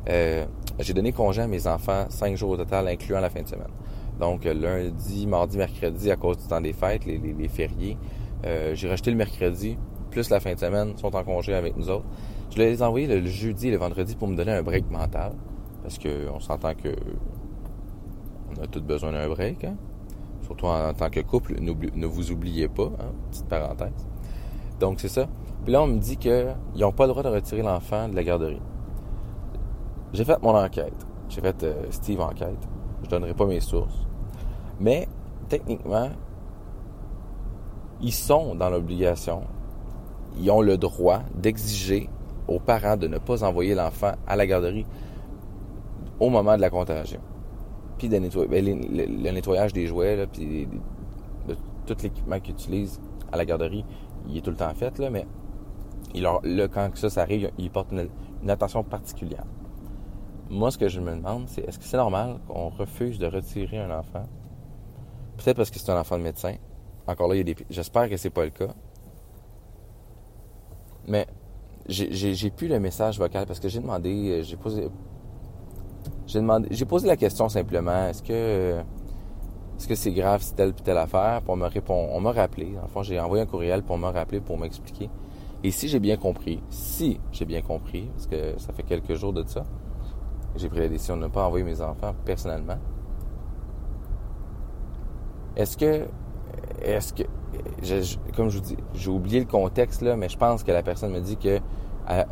[0.09, 0.45] Euh,
[0.79, 3.71] j'ai donné congé à mes enfants cinq jours au total, incluant la fin de semaine.
[4.19, 7.97] Donc lundi, mardi, mercredi, à cause du temps des fêtes, les, fériés.
[8.45, 9.77] Euh, j'ai racheté le mercredi,
[10.11, 12.05] plus la fin de semaine, sont en congé avec nous autres.
[12.51, 15.31] Je les ai envoyés le, jeudi et le vendredi pour me donner un break mental.
[15.83, 16.89] Parce qu'on s'entend que
[18.49, 19.63] on a tous besoin d'un break.
[19.63, 19.75] Hein?
[20.55, 23.11] Surtout en, tant que couple, ne vous oubliez pas, hein?
[23.29, 24.07] petite parenthèse.
[24.79, 25.27] Donc c'est ça.
[25.63, 28.23] Puis là, on me dit qu'ils n'ont pas le droit de retirer l'enfant de la
[28.23, 28.61] garderie.
[30.13, 30.93] J'ai fait mon enquête.
[31.27, 32.67] J'ai fait euh, Steve enquête.
[33.03, 34.05] Je donnerai pas mes sources.
[34.79, 35.09] Mais
[35.49, 36.09] techniquement,
[38.01, 39.41] ils sont dans l'obligation.
[40.37, 42.09] Ils ont le droit d'exiger
[42.47, 44.85] aux parents de ne pas envoyer l'enfant à la garderie
[46.19, 47.19] au moment de la contagion.
[47.97, 50.67] Puis de nettoyer, ben, le, nettoyage des jouets, puis
[51.47, 51.55] de,
[51.85, 52.99] tout l'équipement qu'ils utilisent
[53.31, 53.85] à la garderie,
[54.27, 55.25] il est tout le temps fait, là, mais
[56.73, 59.45] quand ça, ça arrive, ils portent une attention particulière.
[60.49, 63.79] Moi, ce que je me demande, c'est est-ce que c'est normal qu'on refuse de retirer
[63.79, 64.23] un enfant?
[65.37, 66.55] Peut-être parce que c'est un enfant de médecin.
[67.07, 67.55] Encore là, il y a des...
[67.69, 68.73] j'espère que c'est pas le cas.
[71.07, 71.27] Mais
[71.87, 74.87] j'ai plus le message vocal parce que j'ai demandé, euh, j'ai posé,
[76.27, 78.79] j'ai demandé, j'ai posé la question simplement, est-ce que,
[79.77, 81.41] est-ce que c'est grave si telle ou telle affaire?
[81.41, 82.75] Pour me répondre, on m'a rappelé.
[82.83, 85.09] En fond, j'ai envoyé un courriel pour me rappeler, pour m'expliquer.
[85.63, 89.33] Et si j'ai bien compris, si j'ai bien compris, parce que ça fait quelques jours
[89.33, 89.63] de ça,
[90.55, 92.77] j'ai pris la décision de ne pas envoyer mes enfants personnellement.
[95.55, 96.05] Est-ce que,
[96.81, 97.23] est-ce que,
[98.35, 101.11] comme je vous dis, j'ai oublié le contexte là, mais je pense que la personne
[101.11, 101.59] me dit que
[102.07, 102.25] elle,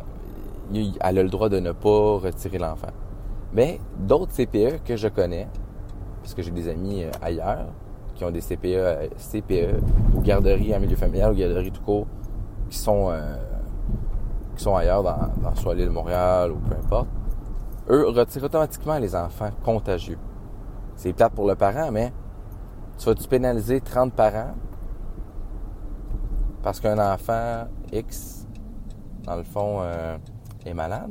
[1.00, 2.92] a le droit de ne pas retirer l'enfant.
[3.54, 5.48] Mais d'autres CPE que je connais,
[6.22, 7.66] parce que j'ai des amis euh, ailleurs
[8.14, 9.80] qui ont des CPE, CPE
[10.14, 12.06] ou garderies en milieu familial ou garderies tout court,
[12.68, 13.36] qui sont euh,
[14.56, 17.08] qui sont ailleurs dans, dans soit l'île Montréal ou peu importe
[17.90, 20.18] eux retirent automatiquement les enfants contagieux.
[20.96, 22.12] C'est plate pour le parent, mais
[22.98, 24.54] tu vas-tu pénaliser 30 parents
[26.62, 28.46] parce qu'un enfant X,
[29.24, 30.16] dans le fond, euh,
[30.64, 31.10] est malade?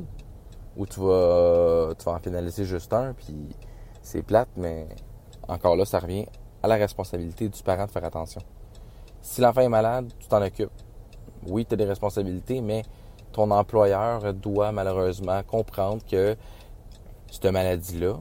[0.76, 3.36] Ou tu vas, tu vas en pénaliser juste un, puis
[4.02, 4.88] c'est plate, mais
[5.48, 6.26] encore là, ça revient
[6.62, 8.42] à la responsabilité du parent de faire attention.
[9.22, 10.72] Si l'enfant est malade, tu t'en occupes.
[11.48, 12.84] Oui, tu as des responsabilités, mais
[13.32, 16.36] ton employeur doit malheureusement comprendre que
[17.32, 18.20] cette maladie-là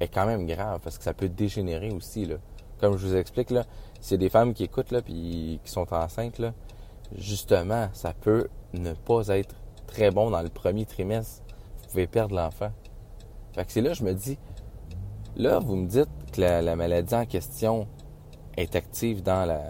[0.00, 2.26] est quand même grave parce que ça peut dégénérer aussi.
[2.26, 2.36] Là.
[2.80, 3.64] Comme je vous explique, là,
[4.00, 6.52] s'il y a des femmes qui écoutent là, puis qui sont enceintes, là,
[7.16, 9.54] justement, ça peut ne pas être
[9.86, 11.41] très bon dans le premier trimestre.
[11.92, 12.70] Pouvez perdre l'enfant.
[13.54, 14.38] Fait que c'est là que je me dis,
[15.36, 17.86] là, vous me dites que la, maladie en question
[18.56, 19.60] est active dans la,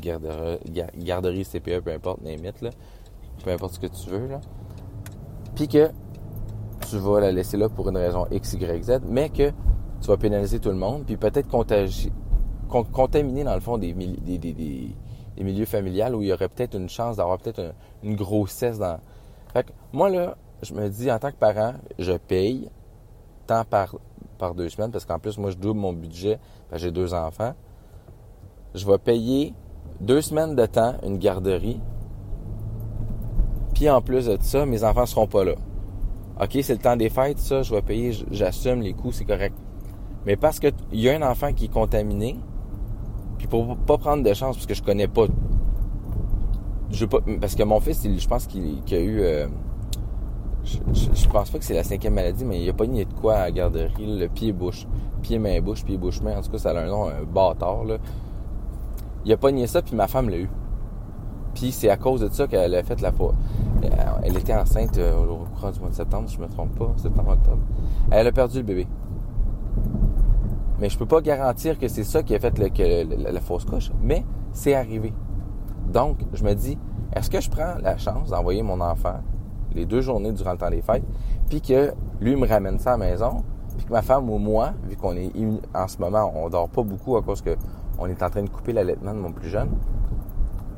[0.00, 0.58] garderie,
[0.96, 2.70] garderie, CPE, peu importe, là,
[3.44, 4.30] peu importe ce que tu veux.
[5.54, 5.90] Puis que
[6.88, 9.50] tu vas la laisser là pour une raison X, Y, Z, mais que
[10.00, 11.50] tu vas pénaliser tout le monde, puis peut-être
[12.92, 14.94] contaminer, dans le fond, des, des, des,
[15.36, 18.98] milieux familiales où il y aurait peut-être une chance d'avoir peut-être une grossesse dans...
[19.52, 22.70] Fait que moi, là, je me dis, en tant que parent, je paye
[23.46, 23.96] tant par,
[24.38, 26.38] par deux semaines, parce qu'en plus, moi, je double mon budget,
[26.72, 27.54] j'ai deux enfants.
[28.74, 29.54] Je vais payer
[30.00, 31.80] deux semaines de temps une garderie,
[33.74, 35.54] puis en plus de ça, mes enfants seront pas là.
[36.40, 39.54] OK, c'est le temps des fêtes, ça, je vais payer, j'assume les coûts, c'est correct.
[40.24, 42.38] Mais parce qu'il y a un enfant qui est contaminé,
[43.38, 45.26] puis pour pas prendre de chance, parce que je connais pas.
[46.90, 49.20] Je pas parce que mon fils, je pense qu'il a eu.
[49.20, 49.48] Euh,
[50.64, 53.36] je, pense pas que c'est la cinquième maladie, mais il a pas nié de quoi
[53.36, 54.86] à garderie, le pied-bouche.
[55.22, 56.38] Pied-main-bouche, pied-bouche-main.
[56.38, 57.98] En tout cas, ça a un nom, un bâtard, là.
[59.24, 60.50] Il a pas nié ça, puis ma femme l'a eu.
[61.54, 63.08] Puis c'est à cause de ça qu'elle a fait la.
[63.08, 63.88] Euh,
[64.22, 67.62] elle était enceinte euh, au courant du mois de septembre, je me trompe pas, septembre-octobre.
[68.10, 68.86] Elle a perdu le bébé.
[70.80, 74.24] Mais je peux pas garantir que c'est ça qui a fait la, fausse couche, mais
[74.52, 75.12] c'est arrivé.
[75.92, 76.78] Donc, je me dis,
[77.14, 79.20] est-ce que je prends la chance d'envoyer mon enfant
[79.74, 81.04] les deux journées durant le temps des fêtes,
[81.48, 83.42] puis que lui me ramène ça à la maison,
[83.76, 85.30] puis que ma femme ou moi, vu qu'on est
[85.74, 87.56] en ce moment, on dort pas beaucoup à cause que
[87.98, 89.70] on est en train de couper l'allaitement de mon plus jeune,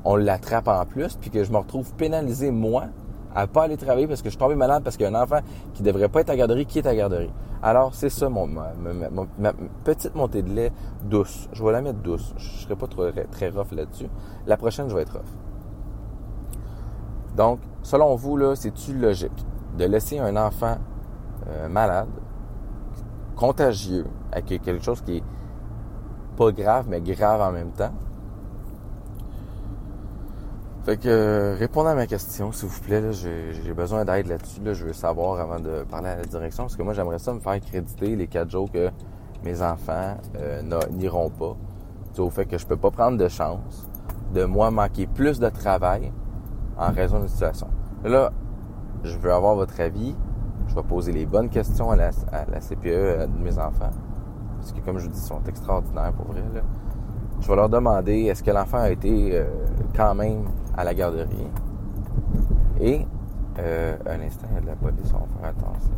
[0.04, 2.87] on l'attrape en plus, puis que je me retrouve pénalisé moi
[3.35, 5.22] à pas aller travailler parce que je suis tombé malade parce qu'il y a un
[5.22, 5.40] enfant
[5.74, 7.33] qui devrait pas être à garderie qui est à garderie.
[7.62, 8.72] Alors, c'est ça mon, ma,
[9.85, 11.48] petite montée de lait douce.
[11.52, 12.35] Je vais la mettre douce.
[12.37, 14.09] Je serai pas trop, très rough là-dessus.
[14.46, 15.43] La prochaine, je vais être rough.
[17.37, 20.77] Donc, selon vous, c'est-tu logique de laisser un enfant
[21.49, 22.09] euh, malade,
[23.37, 25.25] contagieux, avec quelque chose qui est
[26.37, 27.92] pas grave, mais grave en même temps,
[30.85, 33.03] fait que euh, répondez à ma question, s'il vous plaît.
[33.12, 34.61] J'ai besoin d'aide là-dessus.
[34.62, 36.64] Là, je veux savoir avant de parler à la direction.
[36.64, 38.90] Parce que moi, j'aimerais ça me faire créditer les quatre jours que
[39.42, 41.57] mes enfants euh, n'iront pas.
[42.18, 43.88] Au fait que je peux pas prendre de chance
[44.35, 46.12] de moi manquer plus de travail
[46.76, 47.68] en raison la situation.
[48.04, 48.32] Là,
[49.02, 50.14] je veux avoir votre avis.
[50.68, 53.90] Je vais poser les bonnes questions à la, CPE euh, de mes enfants.
[54.58, 56.42] Parce que comme je vous dis, ils sont extraordinaires pour vrai.
[57.40, 59.44] Je vais leur demander est-ce que l'enfant a été
[59.94, 60.44] quand même
[60.76, 61.48] à la garderie?
[62.80, 63.06] Et,
[63.58, 65.90] euh, un instant, il y a de la police, on faire attention.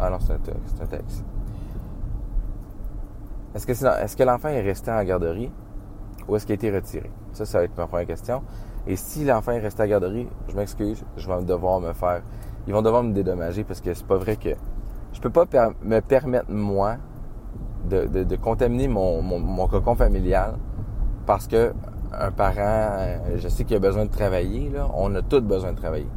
[0.00, 1.24] Ah non, c'est un, texte.
[3.54, 5.52] Est-ce que, que l'enfant est resté en garderie
[6.26, 7.10] ou est-ce qu'il a été retiré?
[7.32, 8.42] Ça, ça va être ma première question.
[8.86, 12.22] Et si l'enfant est resté à garderie, je m'excuse, je vais devoir me faire.
[12.66, 14.50] Ils vont devoir me dédommager parce que c'est pas vrai que.
[15.12, 15.46] Je peux pas
[15.82, 16.96] me permettre, moi,
[17.88, 20.54] de, contaminer mon, mon, mon, cocon familial
[21.26, 21.72] parce que
[22.12, 24.88] un parent, euh, je sais qu'il a besoin de travailler, là.
[24.94, 26.08] On a tous besoin de travailler.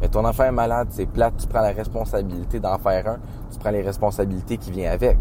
[0.00, 3.18] Mais ton enfant est malade, c'est plate, tu prends la responsabilité d'en faire un,
[3.50, 5.18] tu prends les responsabilités qui viennent avec.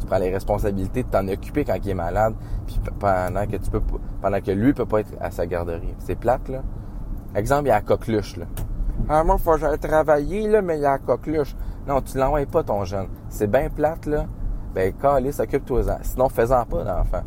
[0.00, 2.34] Tu prends les responsabilités de t'en occuper quand il est malade,
[2.66, 3.80] puis pendant que tu peux
[4.20, 5.94] pendant que lui peut pas être à sa garderie.
[5.98, 6.62] C'est plate, là.
[7.34, 8.46] Exemple, il y a la coqueluche, là.
[9.08, 11.54] Ah, moi, faut que j'aille travailler, là, mais il y a la coqueluche.
[11.86, 13.08] Non, tu l'envoies pas, ton jeune.
[13.28, 14.26] C'est bien plate, là.
[14.74, 15.98] Ben, calé, s'occupe-toi-en.
[16.02, 17.22] Sinon, fais-en pas d'enfant.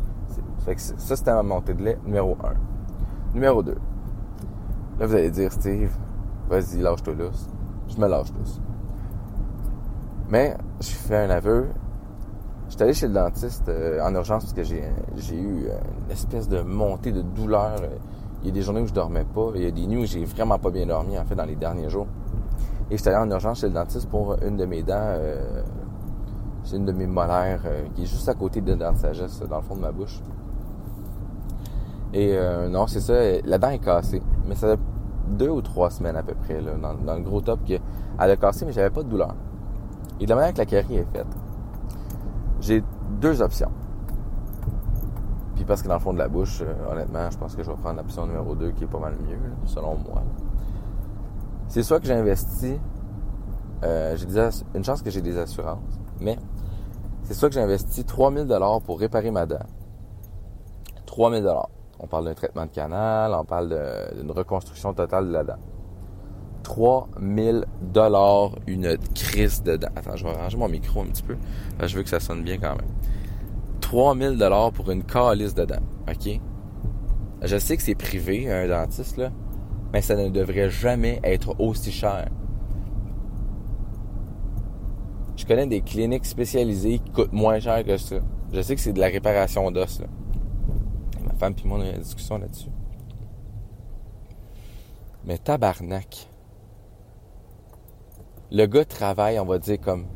[0.76, 3.34] Ça, c'était ma montée de lait numéro 1.
[3.34, 3.72] Numéro 2.
[4.98, 5.92] Là, vous allez dire, Steve,
[6.48, 7.48] vas-y, lâche-toi lousse.
[7.88, 8.60] Je me lâche lousse.
[10.28, 11.68] Mais, je fais un aveu.
[12.68, 14.80] J'étais allé chez le dentiste euh, en urgence parce que j'ai,
[15.36, 17.76] eu euh, une espèce de montée de douleur.
[18.42, 19.50] Il y a des journées où je dormais pas.
[19.54, 21.56] Il y a des nuits où j'ai vraiment pas bien dormi, en fait, dans les
[21.56, 22.06] derniers jours.
[22.90, 24.94] Et j'étais allé en urgence chez le dentiste pour une de mes dents.
[24.98, 25.62] Euh,
[26.64, 27.62] c'est une de mes molaires
[27.94, 30.22] qui est juste à côté de dent de sagesse, dans le fond de ma bouche.
[32.14, 34.22] Et euh, non, c'est ça, la dent est cassée.
[34.46, 34.80] Mais ça fait
[35.28, 37.80] deux ou trois semaines à peu près, là, dans, le gros top, qu'elle
[38.18, 39.34] a cassé, mais j'avais pas de douleur.
[40.20, 41.26] Et de la manière que la carie est faite,
[42.64, 42.82] j'ai
[43.20, 43.70] deux options.
[45.54, 47.70] Puis parce que dans le fond de la bouche, euh, honnêtement, je pense que je
[47.70, 50.22] vais prendre l'option numéro 2 qui est pas mal mieux, selon moi.
[51.68, 52.78] C'est soit que j'investis,
[53.82, 54.26] euh, j'ai
[54.74, 56.38] une chance que j'ai des assurances, mais
[57.22, 59.64] c'est soit que j'investis 3000 dollars pour réparer ma dent.
[61.06, 61.68] 3000 dollars.
[62.00, 63.68] On parle d'un traitement de canal, on parle
[64.16, 65.58] d'une reconstruction totale de la dent.
[66.64, 69.88] 3000 dollars une crise dedans.
[69.94, 71.36] Attends, je vais arranger mon micro un petit peu.
[71.80, 72.90] je veux que ça sonne bien quand même.
[73.80, 75.82] 3000 dollars pour une calice dedans.
[76.08, 76.40] OK?
[77.42, 79.30] Je sais que c'est privé, un dentiste, là,
[79.92, 82.28] mais ça ne devrait jamais être aussi cher.
[85.36, 88.16] Je connais des cliniques spécialisées qui coûtent moins cher que ça.
[88.52, 90.00] Je sais que c'est de la réparation d'os.
[91.24, 92.70] Ma femme et moi, on a une discussion là-dessus.
[95.26, 96.28] Mais tabarnak.
[98.54, 100.06] Le gars travaille, on va dire, comme,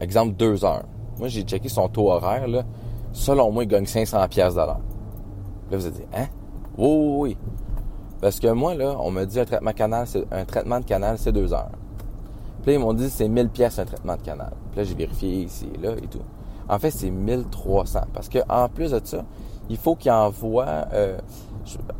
[0.00, 0.84] exemple, deux heures.
[1.18, 2.62] Moi, j'ai checké son taux horaire, là.
[3.12, 4.78] Selon moi, il gagne 500 pièces Là,
[5.70, 6.26] vous allez dire, hein?
[6.78, 7.36] Oui, oui.
[8.22, 11.32] Parce que moi, là, on m'a dit un traitement canal, un traitement de canal, c'est
[11.32, 11.72] deux heures.
[12.62, 14.54] Puis là, ils m'ont dit, c'est 1000 pièces un traitement de canal.
[14.70, 16.22] Puis là, j'ai vérifié ici et là et tout.
[16.70, 18.00] En fait, c'est 1300.
[18.14, 19.22] Parce que en plus de ça,
[19.68, 20.86] il faut qu'ils envoient...
[20.94, 21.18] Euh,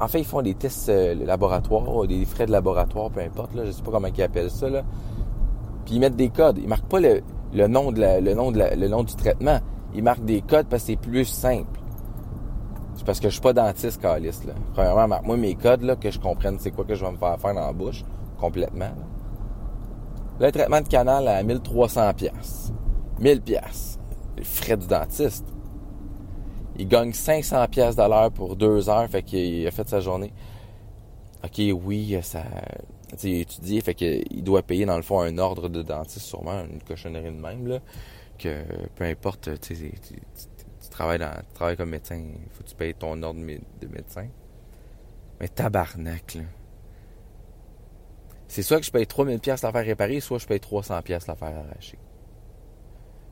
[0.00, 3.54] en fait, ils font des tests euh, laboratoires, des frais de laboratoire, peu importe.
[3.54, 4.68] Là, je sais pas comment ils appellent ça.
[5.84, 6.58] Puis ils mettent des codes.
[6.58, 7.22] Ils marquent pas le,
[7.66, 9.60] nom, de le, nom, de le nom du traitement.
[9.94, 11.80] Ils marquent des codes parce que c'est plus simple.
[12.94, 14.52] C'est parce que je suis pas dentiste, calice, là.
[14.74, 17.38] Premièrement, marque-moi mes codes, là, que je comprenne c'est quoi que je vais me faire
[17.38, 18.04] faire dans la bouche,
[18.38, 18.84] complètement.
[18.84, 19.12] Là.
[20.40, 22.72] Le traitement de canal à 1300 pièces.
[23.20, 23.98] 1000 pièces.
[24.36, 25.46] Les frais du dentiste.
[26.76, 30.32] Il gagne 500 pièces de l'heure pour deux heures, fait qu'il a fait sa journée.
[31.44, 32.40] OK, oui, ça
[33.22, 36.82] il étudié, fait qu'il doit payer dans le fond un ordre de dentiste, sûrement une
[36.82, 37.80] cochonnerie de même, là,
[38.38, 38.64] que
[38.96, 39.92] peu importe, tu,
[40.90, 44.28] travailles tu travailles comme médecin, il faut que tu payes ton ordre de médecin.
[45.40, 46.42] Mais tabarnak, là.
[48.48, 51.26] C'est soit que je paye 3000 pièces la faire réparer, soit je paye 300 pièces
[51.26, 51.98] la faire arracher.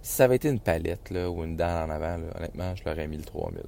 [0.00, 3.06] Si ça avait été une palette, là, ou une dent en avant, honnêtement, je l'aurais
[3.06, 3.62] mis le 3000.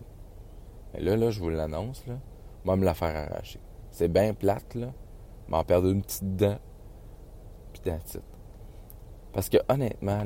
[0.95, 2.19] Mais là, là, je vous l'annonce, là,
[2.65, 3.61] moi, me la faire arracher.
[3.91, 4.89] C'est bien plate, là
[5.53, 6.57] m'en perdre une petite dent,
[7.73, 8.19] puis that's
[9.35, 10.23] Parce que honnêtement,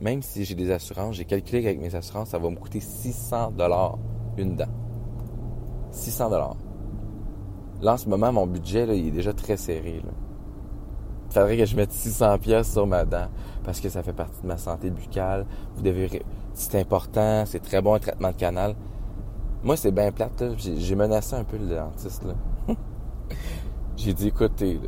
[0.00, 3.50] même si j'ai des assurances, j'ai calculé qu'avec mes assurances, ça va me coûter 600
[3.52, 3.98] dollars
[4.36, 4.68] une dent.
[5.90, 6.56] 600 dollars.
[7.82, 10.00] Là, en ce moment, mon budget, il est déjà très serré.
[10.00, 13.28] Il faudrait que je mette 600 pièces sur ma dent
[13.64, 15.44] parce que ça fait partie de ma santé buccale.
[15.74, 16.22] Vous devez...
[16.54, 18.76] C'est important, c'est très bon un traitement de canal.
[19.62, 20.42] Moi, c'est bien plate.
[20.56, 22.24] J'ai menacé un peu le dentiste.
[23.98, 24.78] J'ai dit, écoutez,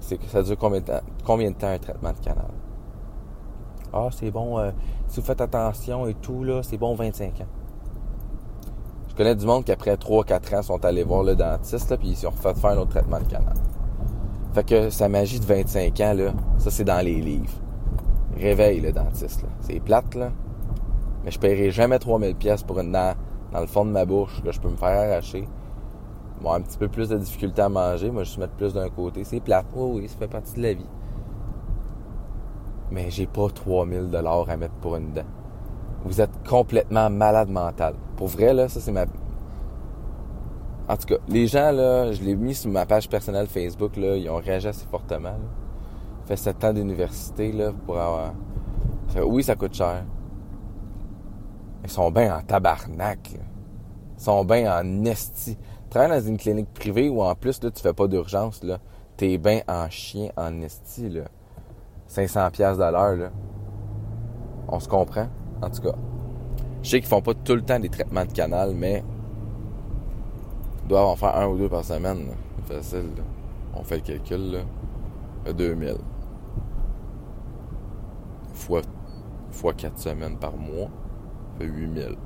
[0.00, 2.50] ça dure combien de temps, un traitement de canal?
[3.92, 4.72] Ah, c'est bon, euh,
[5.06, 7.46] si vous faites attention et tout, là, c'est bon 25 ans.
[9.08, 12.08] Je connais du monde qui, après 3-4 ans, sont allés voir le dentiste, là, puis
[12.08, 13.54] ils ont refait faire un autre traitement de canal.
[14.52, 17.54] Fait que sa magie de 25 ans, là, ça, c'est dans les livres.
[18.36, 19.48] Réveille le dentiste, là.
[19.60, 20.32] C'est plate, là.
[21.24, 23.12] Mais je paierai jamais 3000 pièces pour une dent
[23.52, 25.46] dans le fond de ma bouche que je peux me faire arracher
[26.54, 28.10] un petit peu plus de difficulté à manger.
[28.10, 29.24] Moi, je suis mettre plus d'un côté.
[29.24, 29.66] C'est plate.
[29.74, 30.86] Oui, oui, ça fait partie de la vie.
[32.90, 35.24] Mais j'ai pas 3000 dollars à mettre pour une dent.
[36.04, 37.94] Vous êtes complètement malade mental.
[38.16, 39.06] Pour vrai, là, ça, c'est ma...
[40.88, 44.16] En tout cas, les gens, là, je l'ai mis sur ma page personnelle Facebook, là,
[44.16, 45.30] ils ont réagi assez fortement.
[45.30, 45.38] Là.
[46.26, 48.34] Fait 7 ans d'université, là, pour avoir...
[49.24, 50.04] Oui, ça coûte cher.
[51.82, 53.32] Ils sont bien en tabarnak.
[53.32, 55.56] Ils sont bien en esti
[55.96, 58.78] travailles dans une clinique privée où en plus, là, tu fais pas d'urgence, là,
[59.16, 61.22] t'es bien en chien, en esti, là.
[62.06, 63.30] 500 pièces l'heure, là.
[64.68, 65.28] On se comprend,
[65.62, 65.94] en tout cas.
[66.82, 69.02] Je sais qu'ils font pas tout le temps des traitements de canal, mais
[70.82, 72.34] ils doivent en faire un ou deux par semaine, là.
[72.66, 73.22] Facile, là.
[73.74, 75.52] On fait le calcul, là.
[75.52, 75.96] 2000.
[78.52, 78.82] Fois,
[79.50, 80.88] fois 4 semaines par mois,
[81.58, 82.16] fait 8000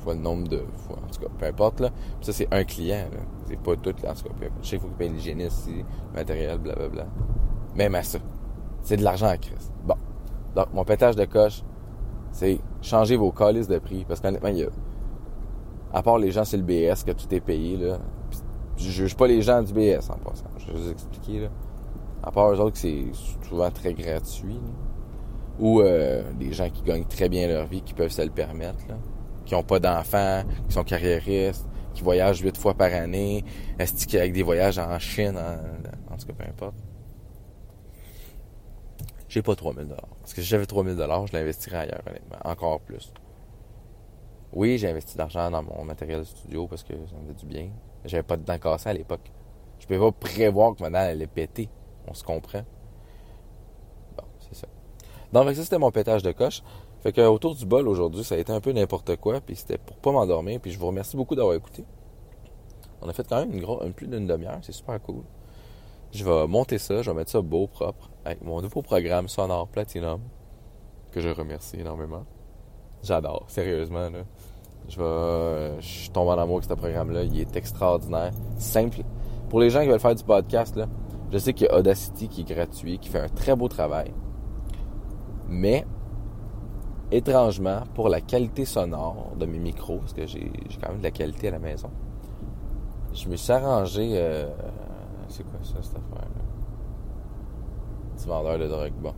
[0.00, 0.96] fois le nombre de fois.
[0.96, 1.90] En tout cas, peu importe, là.
[2.20, 3.06] ça, c'est un client.
[3.46, 4.10] C'est pas tout, là.
[4.10, 4.64] En tout cas, peu importe.
[4.64, 5.84] Je sais qu'il faut qu'il paye l'hygiéniste, le
[6.14, 7.06] matériel, blablabla.
[7.76, 8.18] Même à ça.
[8.82, 9.72] C'est de l'argent à crise.
[9.84, 9.94] Bon.
[10.54, 11.62] Donc, mon pétage de coche,
[12.32, 14.04] c'est changer vos calices de prix.
[14.06, 14.68] Parce qu'honnêtement, il y a.
[15.92, 17.98] À part les gens, c'est le BS que tout est payé, là.
[18.76, 20.46] je juge pas les gens du BS en passant.
[20.58, 21.48] Je vais vous expliquer, là.
[22.22, 23.06] À part eux autres, c'est
[23.48, 24.60] souvent très gratuit,
[25.58, 28.86] Ou euh, des gens qui gagnent très bien leur vie, qui peuvent se le permettre,
[28.88, 28.96] là
[29.44, 33.44] qui n'ont pas d'enfants, qui sont carriéristes, qui voyagent huit fois par année,
[33.78, 35.38] est avec des voyages en Chine,
[36.10, 36.76] en, tout cas, peu importe?
[39.28, 40.08] J'ai pas 3000 dollars.
[40.20, 42.38] Parce que si j'avais 3000 dollars, je l'investirais ailleurs, honnêtement.
[42.44, 43.12] Encore plus.
[44.52, 47.38] Oui, j'ai investi de l'argent dans mon matériel de studio parce que ça me fait
[47.38, 47.70] du bien.
[48.04, 49.30] J'avais pas de dents cassées à l'époque.
[49.78, 51.68] Je pouvais pas prévoir que ma dent allait péter.
[52.08, 52.62] On se comprend.
[54.16, 54.66] Bon, c'est ça.
[55.32, 56.62] Donc, ça, c'était mon pétage de coche.
[57.02, 59.78] Fait que autour du bol aujourd'hui, ça a été un peu n'importe quoi, puis c'était
[59.78, 61.84] pour pas m'endormir, puis je vous remercie beaucoup d'avoir écouté.
[63.00, 65.22] On a fait quand même une, grosse, plus d'une demi-heure, c'est super cool.
[66.12, 69.68] Je vais monter ça, je vais mettre ça beau, propre, avec mon nouveau programme sonore
[69.68, 70.20] Platinum,
[71.10, 72.24] que je remercie énormément.
[73.02, 74.10] J'adore, sérieusement.
[74.10, 74.24] Là.
[74.88, 77.22] Je vais, je tombe en amour avec ce programme-là.
[77.22, 79.02] Il est extraordinaire, simple.
[79.48, 80.86] Pour les gens qui veulent faire du podcast, là,
[81.32, 84.12] je sais qu'il y a Audacity qui est gratuit, qui fait un très beau travail.
[85.48, 85.86] Mais,
[87.10, 90.50] étrangement, pour la qualité sonore de mes micros, parce que j'ai
[90.80, 91.90] quand même de la qualité à la maison,
[93.12, 94.10] je me suis arrangé.
[94.14, 94.48] Euh,
[95.28, 96.26] c'est quoi ça, cette affaire-là?
[98.16, 98.92] Petit vendeur de drogue.
[99.00, 99.14] Bon.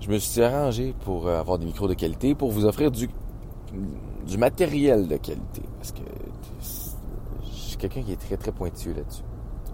[0.00, 3.08] Je me suis arrangé pour euh, avoir des micros de qualité, pour vous offrir du,
[4.26, 5.62] du matériel de qualité.
[5.76, 6.02] Parce que
[7.42, 9.22] je suis quelqu'un qui est très, très pointueux là-dessus.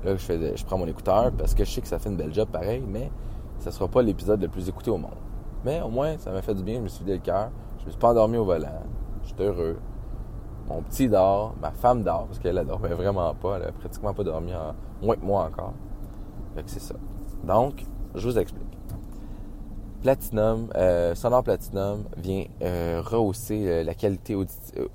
[0.04, 2.16] Là, je, fais je prends mon écouteur parce que je sais que ça fait une
[2.16, 3.10] belle job pareil, mais
[3.58, 5.16] ça sera pas l'épisode le plus écouté au monde.
[5.64, 7.50] Mais au moins, ça m'a fait du bien, je me suis dit le cœur.
[7.80, 8.82] Je me suis pas endormi au volant.
[9.24, 9.78] J'étais heureux.
[10.68, 13.56] Mon petit dort, ma femme dort, parce qu'elle a mais vraiment pas.
[13.56, 15.74] Elle a pratiquement pas dormi, en, moins que moi encore.
[16.54, 16.94] Fait que c'est ça.
[17.44, 17.84] Donc,
[18.14, 18.64] je vous explique.
[20.02, 24.88] Platinum, euh, Sonore Platinum vient euh, rehausser euh, la qualité auditive,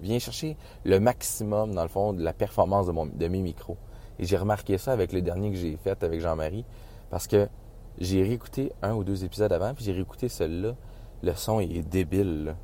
[0.00, 3.76] vient chercher le maximum, dans le fond, de la performance de, mon, de mes micros.
[4.20, 6.64] Et j'ai remarqué ça avec le dernier que j'ai fait avec Jean-Marie,
[7.10, 7.48] parce que
[7.98, 10.74] j'ai réécouté un ou deux épisodes avant, puis j'ai réécouté celui-là.
[11.22, 12.56] Le son est débile.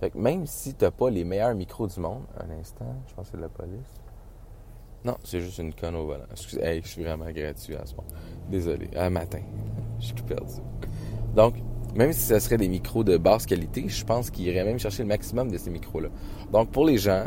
[0.00, 3.26] Fait que même si t'as pas les meilleurs micros du monde, un instant, je pense
[3.26, 3.94] que c'est de la police.
[5.04, 6.24] Non, c'est juste une conne au volant.
[6.30, 8.08] Excusez, je suis vraiment gratuit à ce moment.
[8.48, 9.40] Désolé, un matin,
[9.98, 10.54] je suis tout perdu.
[11.34, 11.56] Donc,
[11.94, 15.02] même si ce serait des micros de basse qualité, je pense qu'il irait même chercher
[15.02, 16.08] le maximum de ces micros-là.
[16.52, 17.26] Donc, pour les gens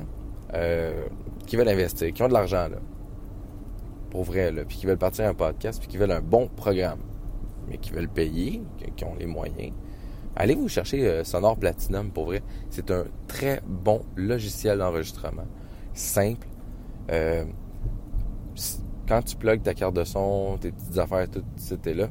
[0.53, 1.05] euh,
[1.45, 2.77] qui veulent investir, qui ont de l'argent, là,
[4.09, 6.99] pour vrai, là, puis qui veulent partir un podcast, puis qui veulent un bon programme,
[7.69, 8.61] mais qui veulent payer,
[8.95, 9.73] qui ont les moyens,
[10.37, 12.41] allez vous chercher euh, Sonore Platinum, pour vrai.
[12.69, 15.45] C'est un très bon logiciel d'enregistrement.
[15.93, 16.47] Simple.
[17.11, 17.43] Euh,
[19.07, 22.09] quand tu plugues ta carte de son, tes petites affaires, tout, c'était là.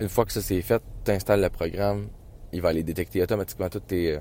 [0.00, 2.08] Une fois que ça c'est fait, tu installes le programme,
[2.52, 4.16] il va aller détecter automatiquement toutes tes.
[4.16, 4.20] Euh,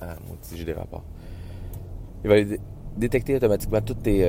[0.00, 1.04] ah, mon petit, j'ai des rapports.
[2.24, 2.58] Il va aller
[2.96, 4.24] détecter automatiquement toutes tes.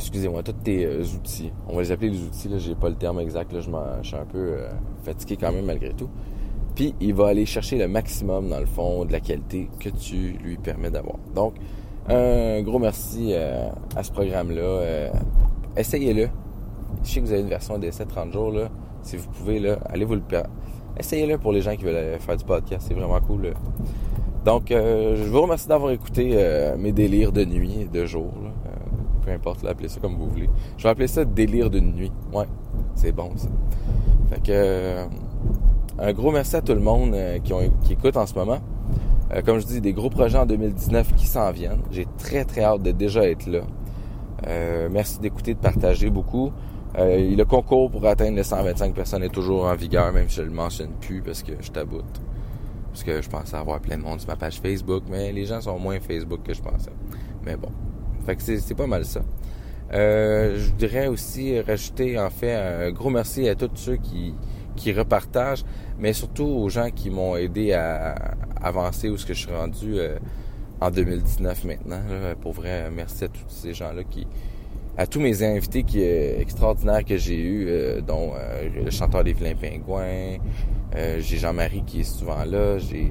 [0.00, 1.52] Excusez-moi, tous tes euh, outils.
[1.68, 4.16] On va les appeler les outils, là, j'ai pas le terme exact, je, je suis
[4.16, 4.56] un peu
[5.04, 6.08] fatigué quand même malgré tout.
[6.74, 10.38] Puis il va aller chercher le maximum, dans le fond, de la qualité que tu
[10.42, 11.16] lui permets d'avoir.
[11.34, 11.54] Donc,
[12.08, 15.10] un gros merci à ce programme-là.
[15.76, 16.28] Essayez-le
[17.02, 18.54] je sais que vous avez une version d'essai 30 jours.
[19.02, 20.22] Si vous pouvez, allez vous le
[20.98, 22.84] Essayez-le pour les gens qui veulent euh, faire du podcast.
[22.88, 23.54] C'est vraiment cool.
[24.44, 28.32] Donc, euh, je vous remercie d'avoir écouté euh, mes délires de nuit et de jour.
[29.24, 30.48] Peu importe, appelez ça comme vous voulez.
[30.76, 32.12] Je vais appeler ça délire de nuit.
[32.32, 32.46] Ouais,
[32.94, 33.48] c'est bon, ça.
[34.30, 35.04] Fait que,
[35.98, 37.14] un gros merci à tout le monde
[37.44, 38.60] qui, ont, qui écoute en ce moment.
[39.44, 41.82] comme je dis, des gros projets en 2019 qui s'en viennent.
[41.90, 43.60] J'ai très, très hâte de déjà être là.
[44.90, 46.52] merci d'écouter, de partager beaucoup.
[46.98, 50.42] Euh, le concours pour atteindre les 125 personnes est toujours en vigueur, même si je
[50.42, 52.20] le mentionne plus parce que je taboute.
[52.90, 55.60] Parce que je pensais avoir plein de monde sur ma page Facebook, mais les gens
[55.60, 56.90] sont moins Facebook que je pensais.
[57.44, 57.70] Mais bon.
[58.26, 59.20] Fait que c'est pas mal ça.
[59.92, 64.34] Euh, je voudrais aussi rajouter en fait un gros merci à tous ceux qui,
[64.76, 65.64] qui repartagent,
[65.98, 68.14] mais surtout aux gens qui m'ont aidé à
[68.62, 70.18] avancer où ce que je suis rendu euh,
[70.80, 72.00] en 2019 maintenant.
[72.40, 74.26] Pour vrai, merci à tous ces gens-là qui,
[74.96, 79.24] à tous mes invités qui euh, extraordinaires que j'ai eu, euh, dont euh, le chanteur
[79.24, 80.36] des vilains pingouins,
[80.94, 83.10] j'ai Jean-Marie qui est souvent là, j'ai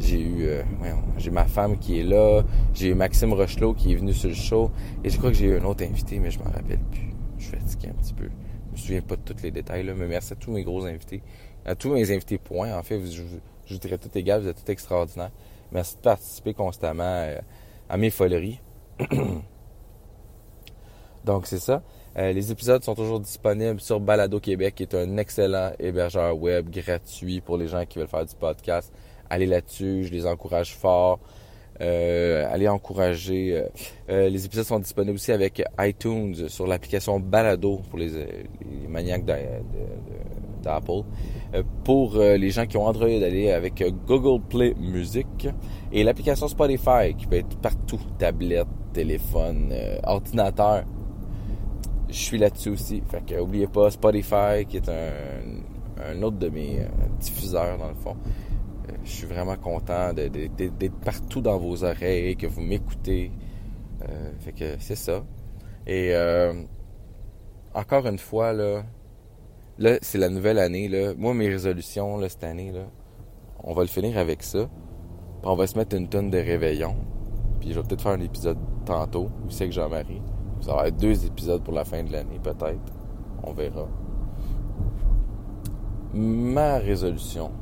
[0.00, 0.48] j'ai eu
[1.18, 2.42] j'ai ma femme qui est là,
[2.74, 4.70] j'ai eu Maxime Rochelot qui est venu sur le show,
[5.04, 7.14] et je crois que j'ai eu un autre invité, mais je m'en rappelle plus.
[7.38, 8.28] Je suis fatigué un petit peu.
[8.68, 10.84] Je me souviens pas de tous les détails là, mais merci à tous mes gros
[10.84, 11.22] invités,
[11.64, 12.76] à tous mes invités points.
[12.76, 13.22] En fait, je,
[13.66, 15.32] je vous dirais tout égal, vous êtes tout extraordinaires.
[15.72, 17.28] Merci de participer constamment
[17.88, 18.60] à mes foleries.
[21.24, 21.82] Donc, c'est ça.
[22.18, 26.70] Euh, les épisodes sont toujours disponibles sur Balado Québec, qui est un excellent hébergeur web
[26.70, 28.90] gratuit pour les gens qui veulent faire du podcast.
[29.28, 31.18] Allez là-dessus, je les encourage fort.
[31.82, 33.66] Euh, allez encourager.
[34.08, 38.10] Euh, les épisodes sont disponibles aussi avec iTunes sur l'application Balado pour les,
[38.88, 41.02] maniaques d'Apple.
[41.84, 45.48] pour les gens qui ont Android, allez avec Google Play Music
[45.92, 50.84] et l'application Spotify qui peut être partout, tablette, téléphone, ordinateur
[52.08, 53.02] je suis là-dessus aussi.
[53.08, 56.88] Fait que oubliez pas Spotify qui est un, autre de mes euh,
[57.18, 58.16] diffuseurs dans le fond.
[58.88, 63.32] Euh, je suis vraiment content d'être partout dans vos oreilles, que vous m'écoutez.
[64.02, 65.24] Euh, fait que c'est ça.
[65.86, 66.14] Et
[67.74, 68.82] encore une fois, là,
[69.78, 70.88] là c'est la nouvelle année.
[70.88, 71.14] Là.
[71.16, 72.72] Moi, mes résolutions là, cette année,
[73.62, 74.68] on va le finir avec ça.
[75.42, 76.96] Puis on va se mettre une tonne de réveillon.
[77.60, 80.20] Puis je vais peut-être faire un épisode tantôt, aussi avec Jean-Marie.
[80.66, 82.92] Ça va être deux épisodes pour la fin de l'année, peut-être.
[83.44, 83.86] On verra.
[86.12, 87.52] Ma résolution,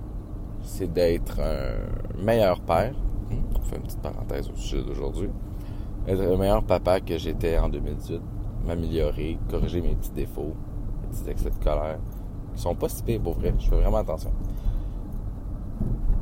[0.63, 2.95] c'est d'être un meilleur père.
[3.31, 5.29] On fait une petite parenthèse au sujet d'aujourd'hui.
[6.09, 8.23] Être un meilleur papa que j'étais en 2018.
[8.65, 10.55] M'améliorer, corriger mes petits défauts,
[11.03, 11.99] mes petits excès de colère,
[12.55, 13.53] qui sont pas si pires pour vrai.
[13.59, 14.33] Je fais vraiment attention.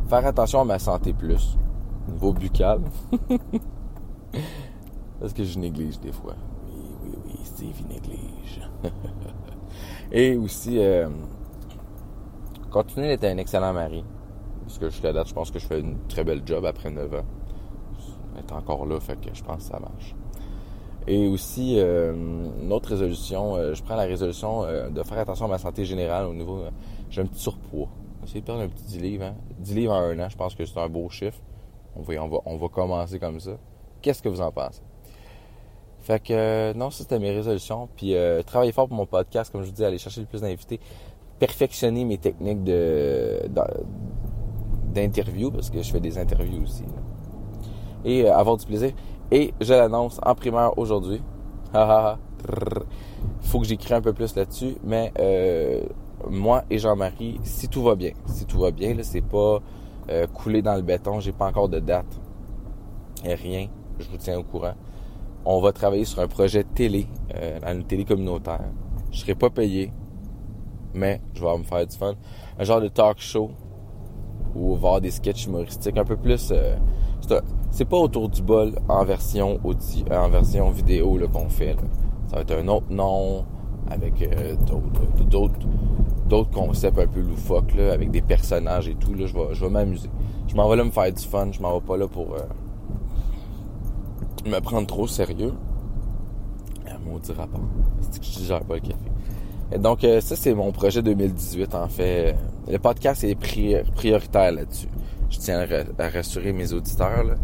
[0.08, 1.56] Faire attention à ma santé plus.
[2.08, 2.80] Niveau buccal.
[5.20, 6.34] Parce que je néglige des fois.
[7.44, 8.60] Steve, néglige.
[10.12, 11.08] Et aussi, euh,
[12.70, 14.04] continuer d'être un excellent mari.
[14.62, 17.14] Parce que jusqu'à date, je pense que je fais une très belle job après 9
[17.14, 17.24] ans.
[18.38, 20.14] Être encore là, fait que je pense que ça marche.
[21.06, 22.14] Et aussi, euh,
[22.62, 25.84] une autre résolution, euh, je prends la résolution euh, de faire attention à ma santé
[25.84, 26.62] générale au niveau...
[27.10, 27.88] j'ai un petit surpoids.
[28.22, 29.24] Essayer de perdre un petit 10 livres.
[29.24, 29.34] Hein?
[29.58, 31.38] 10 livres en un an, je pense que c'est un beau chiffre.
[31.96, 33.58] On on va, on va commencer comme ça.
[34.00, 34.80] Qu'est-ce que vous en pensez?
[36.02, 37.88] Fait que, non, ça c'était mes résolutions.
[37.96, 38.14] Puis,
[38.46, 40.80] travailler fort pour mon podcast, comme je vous dis, aller chercher le plus d'invités.
[41.38, 43.40] Perfectionner mes techniques de,
[44.92, 46.84] d'interview, parce que je fais des interviews aussi.
[48.04, 48.92] Et avoir du plaisir.
[49.30, 51.22] Et je l'annonce en primeur aujourd'hui.
[53.42, 55.82] Faut que j'écris un peu plus là-dessus, mais euh,
[56.28, 59.60] moi et Jean-Marie, si tout va bien, si tout va bien, là, c'est pas
[60.10, 62.20] euh, coulé dans le béton, j'ai pas encore de date,
[63.24, 64.74] rien, je vous tiens au courant.
[65.44, 68.70] On va travailler sur un projet télé, euh, une télé communautaire.
[69.10, 69.92] Je serai pas payé,
[70.94, 72.14] mais je vais me faire du fun.
[72.58, 73.50] Un genre de talk show
[74.54, 76.50] va avoir des sketchs humoristiques un peu plus.
[76.52, 76.76] Euh,
[77.70, 81.76] c'est pas autour du bol en version audio, en version vidéo qu'on fait.
[82.28, 83.44] Ça va être un autre nom
[83.90, 84.54] avec euh,
[85.28, 85.66] d'autres
[86.26, 89.14] d'autres concepts un peu loufoques là, avec des personnages et tout.
[89.14, 90.08] Là, je vais, je vais m'amuser.
[90.46, 91.48] Je m'en vais là me faire du fun.
[91.52, 92.40] Je m'en vais pas là pour euh,
[94.44, 95.54] me prendre trop sérieux.
[96.86, 97.60] Un maudit rapport.
[98.00, 98.94] C'est que je digère pas le café.
[99.72, 102.36] Et donc, euh, ça, c'est mon projet 2018, en fait.
[102.68, 104.88] Le podcast est prioritaire là-dessus.
[105.30, 105.66] Je tiens
[105.98, 107.36] à rassurer mes auditeurs.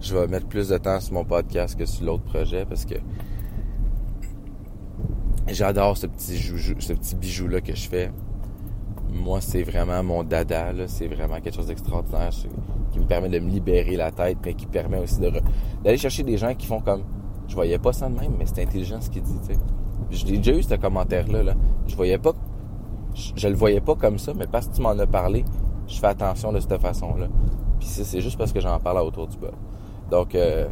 [0.00, 2.94] Je vais mettre plus de temps sur mon podcast que sur l'autre projet parce que
[5.48, 8.10] j'adore ce petit ce petit bijou là que je fais.
[9.12, 12.32] Moi, c'est vraiment mon dada, c'est vraiment quelque chose d'extraordinaire
[12.90, 16.36] qui me permet de me libérer la tête, mais qui permet aussi d'aller chercher des
[16.36, 17.02] gens qui font comme
[17.50, 19.58] je voyais pas ça de même, mais c'est intelligent ce qu'il dit, sais.
[20.10, 21.54] J'ai déjà eu ce commentaire-là, là.
[21.88, 22.32] Je voyais pas,
[23.14, 25.44] je, le voyais pas comme ça, mais parce que tu m'en as parlé,
[25.88, 27.26] je fais attention de cette façon-là.
[27.80, 29.50] Puis c'est juste parce que j'en parle autour du bas.
[30.10, 30.68] Donc, euh,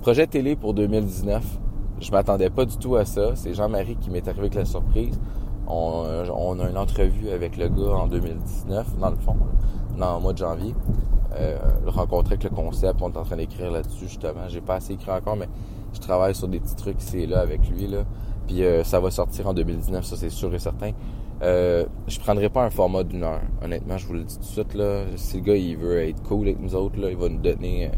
[0.00, 1.44] projet télé pour 2019.
[2.00, 3.34] Je m'attendais pas du tout à ça.
[3.34, 5.18] C'est Jean-Marie qui m'est arrivé avec la surprise.
[5.66, 6.04] On,
[6.60, 9.36] a une entrevue avec le gars en 2019, dans le fond,
[9.98, 10.74] dans le mois de janvier.
[11.36, 14.48] Euh, rencontré avec le concept, on est en train d'écrire là-dessus justement.
[14.48, 15.48] J'ai pas assez écrit encore, mais
[15.92, 18.04] je travaille sur des petits trucs ici là avec lui là.
[18.46, 20.92] Puis euh, ça va sortir en 2019, ça c'est sûr et certain.
[21.42, 23.42] Euh, je prendrai pas un format d'une heure.
[23.62, 25.04] Honnêtement, je vous le dis tout de suite là.
[25.16, 27.90] Si le gars il veut être cool avec nous autres là, il va nous donner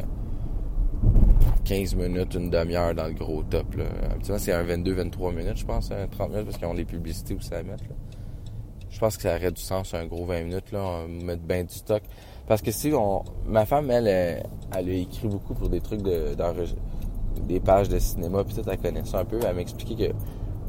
[1.64, 3.66] 15 minutes, une demi-heure dans le gros top.
[4.10, 7.34] Habituellement, c'est un 22-23 minutes, je pense, un 30 minutes, parce qu'ils ont les publicités
[7.34, 7.84] aussi à mettre.
[7.84, 7.94] Là.
[8.90, 11.62] Je pense que ça aurait du sens, un gros 20 minutes, là, on mettre bien
[11.62, 12.02] du stock.
[12.47, 13.22] Parce que si on...
[13.47, 16.34] Ma femme, elle, elle, a écrit beaucoup pour des trucs de,
[17.47, 19.38] des pages de cinéma, puis peut-être elle connaît ça un peu.
[19.47, 20.14] Elle m'a expliqué que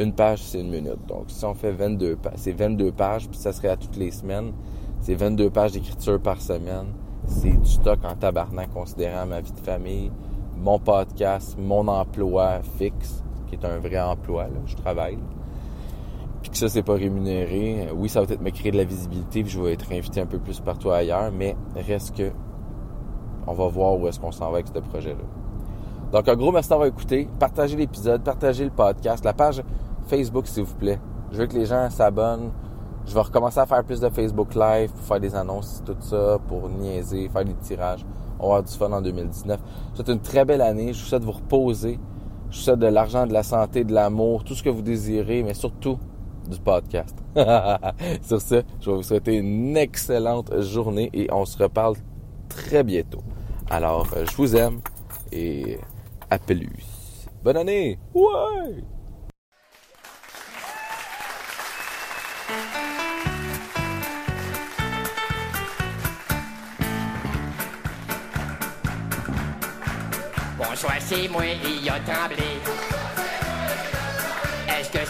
[0.01, 1.05] une page, c'est une minute.
[1.07, 4.11] Donc, si on fait 22 pages, c'est 22 pages, puis ça serait à toutes les
[4.11, 4.53] semaines.
[5.01, 6.87] C'est 22 pages d'écriture par semaine.
[7.27, 10.11] C'est du stock en tabarnak considérant ma vie de famille,
[10.57, 15.17] mon podcast, mon emploi fixe, qui est un vrai emploi, là, je travaille.
[16.51, 17.87] Que ça, c'est pas rémunéré.
[17.95, 20.25] Oui, ça va peut-être me créer de la visibilité, puis je vais être invité un
[20.25, 22.29] peu plus partout ailleurs, mais reste que
[23.47, 25.23] on va voir où est-ce qu'on s'en va avec ce projet-là.
[26.11, 27.29] Donc, un gros merci d'avoir écouté.
[27.39, 29.63] Partagez l'épisode, partagez le podcast, la page
[30.07, 30.99] Facebook, s'il vous plaît.
[31.31, 32.51] Je veux que les gens s'abonnent.
[33.05, 36.37] Je vais recommencer à faire plus de Facebook Live pour faire des annonces, tout ça,
[36.49, 38.05] pour niaiser, faire des tirages.
[38.39, 39.57] On va avoir du fun en 2019.
[39.93, 40.91] C'est une très belle année.
[40.91, 41.97] Je vous souhaite de vous reposer.
[42.49, 45.43] Je vous souhaite de l'argent, de la santé, de l'amour, tout ce que vous désirez,
[45.43, 45.97] mais surtout
[46.47, 47.15] du podcast.
[48.21, 51.95] Sur ce, je vais vous souhaiter une excellente journée et on se reparle
[52.49, 53.23] très bientôt.
[53.69, 54.81] Alors, euh, je vous aime
[55.31, 55.77] et
[56.29, 57.27] à plus.
[57.43, 57.97] Bonne année!
[58.13, 58.83] Ouais!
[70.57, 72.80] Bonsoir, c'est moi, il a tremblé.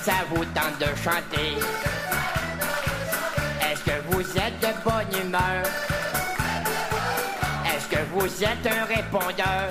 [0.03, 1.57] Ça vous tente de chanter?
[3.61, 5.63] Est-ce que vous êtes de bonne humeur?
[7.65, 9.69] Est-ce que vous êtes un répondeur?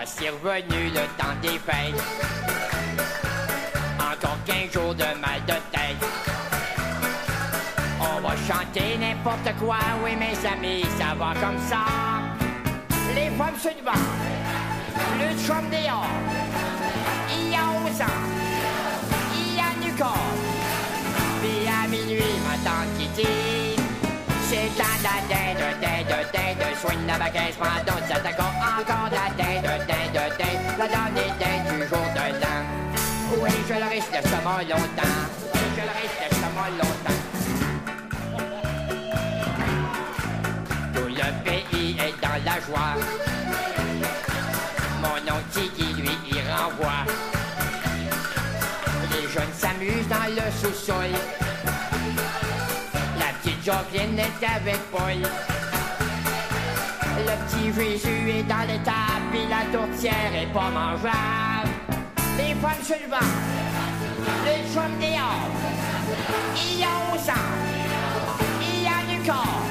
[0.00, 2.02] voici revenu le temps des fêtes.
[3.98, 6.08] Encore 15 jours de mal de tête.
[8.00, 11.84] On va chanter n'importe quoi, oui mes amis, ça va comme ça.
[13.14, 13.92] Les femmes sur le banc,
[15.18, 16.79] le chum dehors.
[19.34, 20.16] Il y a du corps.
[21.42, 23.76] Puis à minuit, ma tante dit
[24.48, 30.32] C'est la dinde, dinde, dinde Swing la baguette, pendant ça d'accord Encore la dinde, dinde,
[30.38, 32.60] dinde La dernière dinde du jour de l'an.
[33.42, 34.38] Oui, je le risque de ce
[34.70, 35.20] longtemps.
[35.54, 36.38] Je le risque de
[36.78, 37.20] longtemps.
[40.94, 42.94] Tout le pays est dans la joie.
[45.02, 47.04] Mon oncle qui lui y renvoie
[49.80, 51.10] dans le sous-sol.
[53.18, 55.22] La petite Jocelyne est avec Paul.
[57.16, 61.70] Le petit Jésus est dans l'étable Puis la tourtière est pas mangeable.
[62.36, 63.16] Les femmes sur le banc
[64.44, 65.48] Le chum dehors.
[66.56, 67.32] Il y a au sang
[68.60, 69.62] Il y a du corps.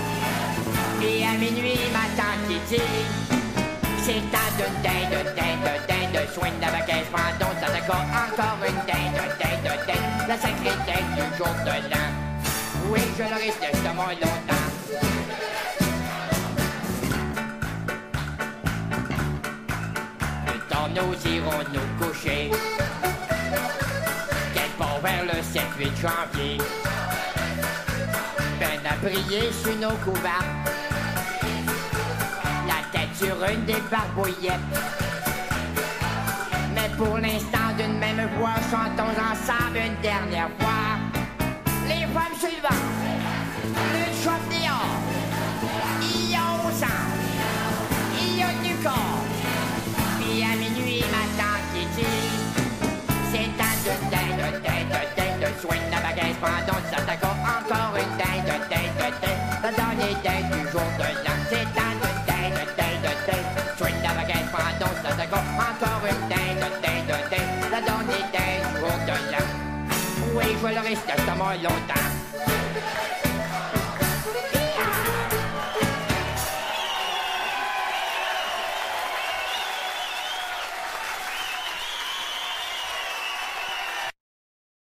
[1.03, 2.81] Et à minuit ma tante qui dit
[4.01, 9.38] c'est un de dinde, dinde, dinde, soigne baguette, pardon, ça d'accord, encore une dinde,
[10.27, 12.09] la sacrée dinde du jour de l'an.
[12.91, 14.65] Oui, je le risque de longtemps.
[20.47, 22.51] Le temps nous irons nous coucher.
[24.53, 26.57] Quelque part vers le 7-8 janvier.
[28.59, 30.69] Ben à briller sur nos couverts
[32.67, 34.59] la tête sur une des barbouillettes.
[36.75, 40.99] Mais pour l'instant, d'une même voix, chantons ensemble une dernière fois.
[41.87, 42.73] Les femmes suivantes,
[43.93, 44.05] le
[44.61, 47.07] y a au sang,
[48.43, 49.23] a du corps.
[50.19, 52.29] Puis à minuit, ma tante qui dit,
[53.31, 58.59] c'est un de dinde, dinde, dinde, swing la baguette, pendant ça d'accord, encore une dinde,
[58.69, 62.78] dinde, dinde, la dernière dinde du jour de l'an, c'est un de jour de l'an.
[70.61, 72.58] Je le risque de ce mot longtemps.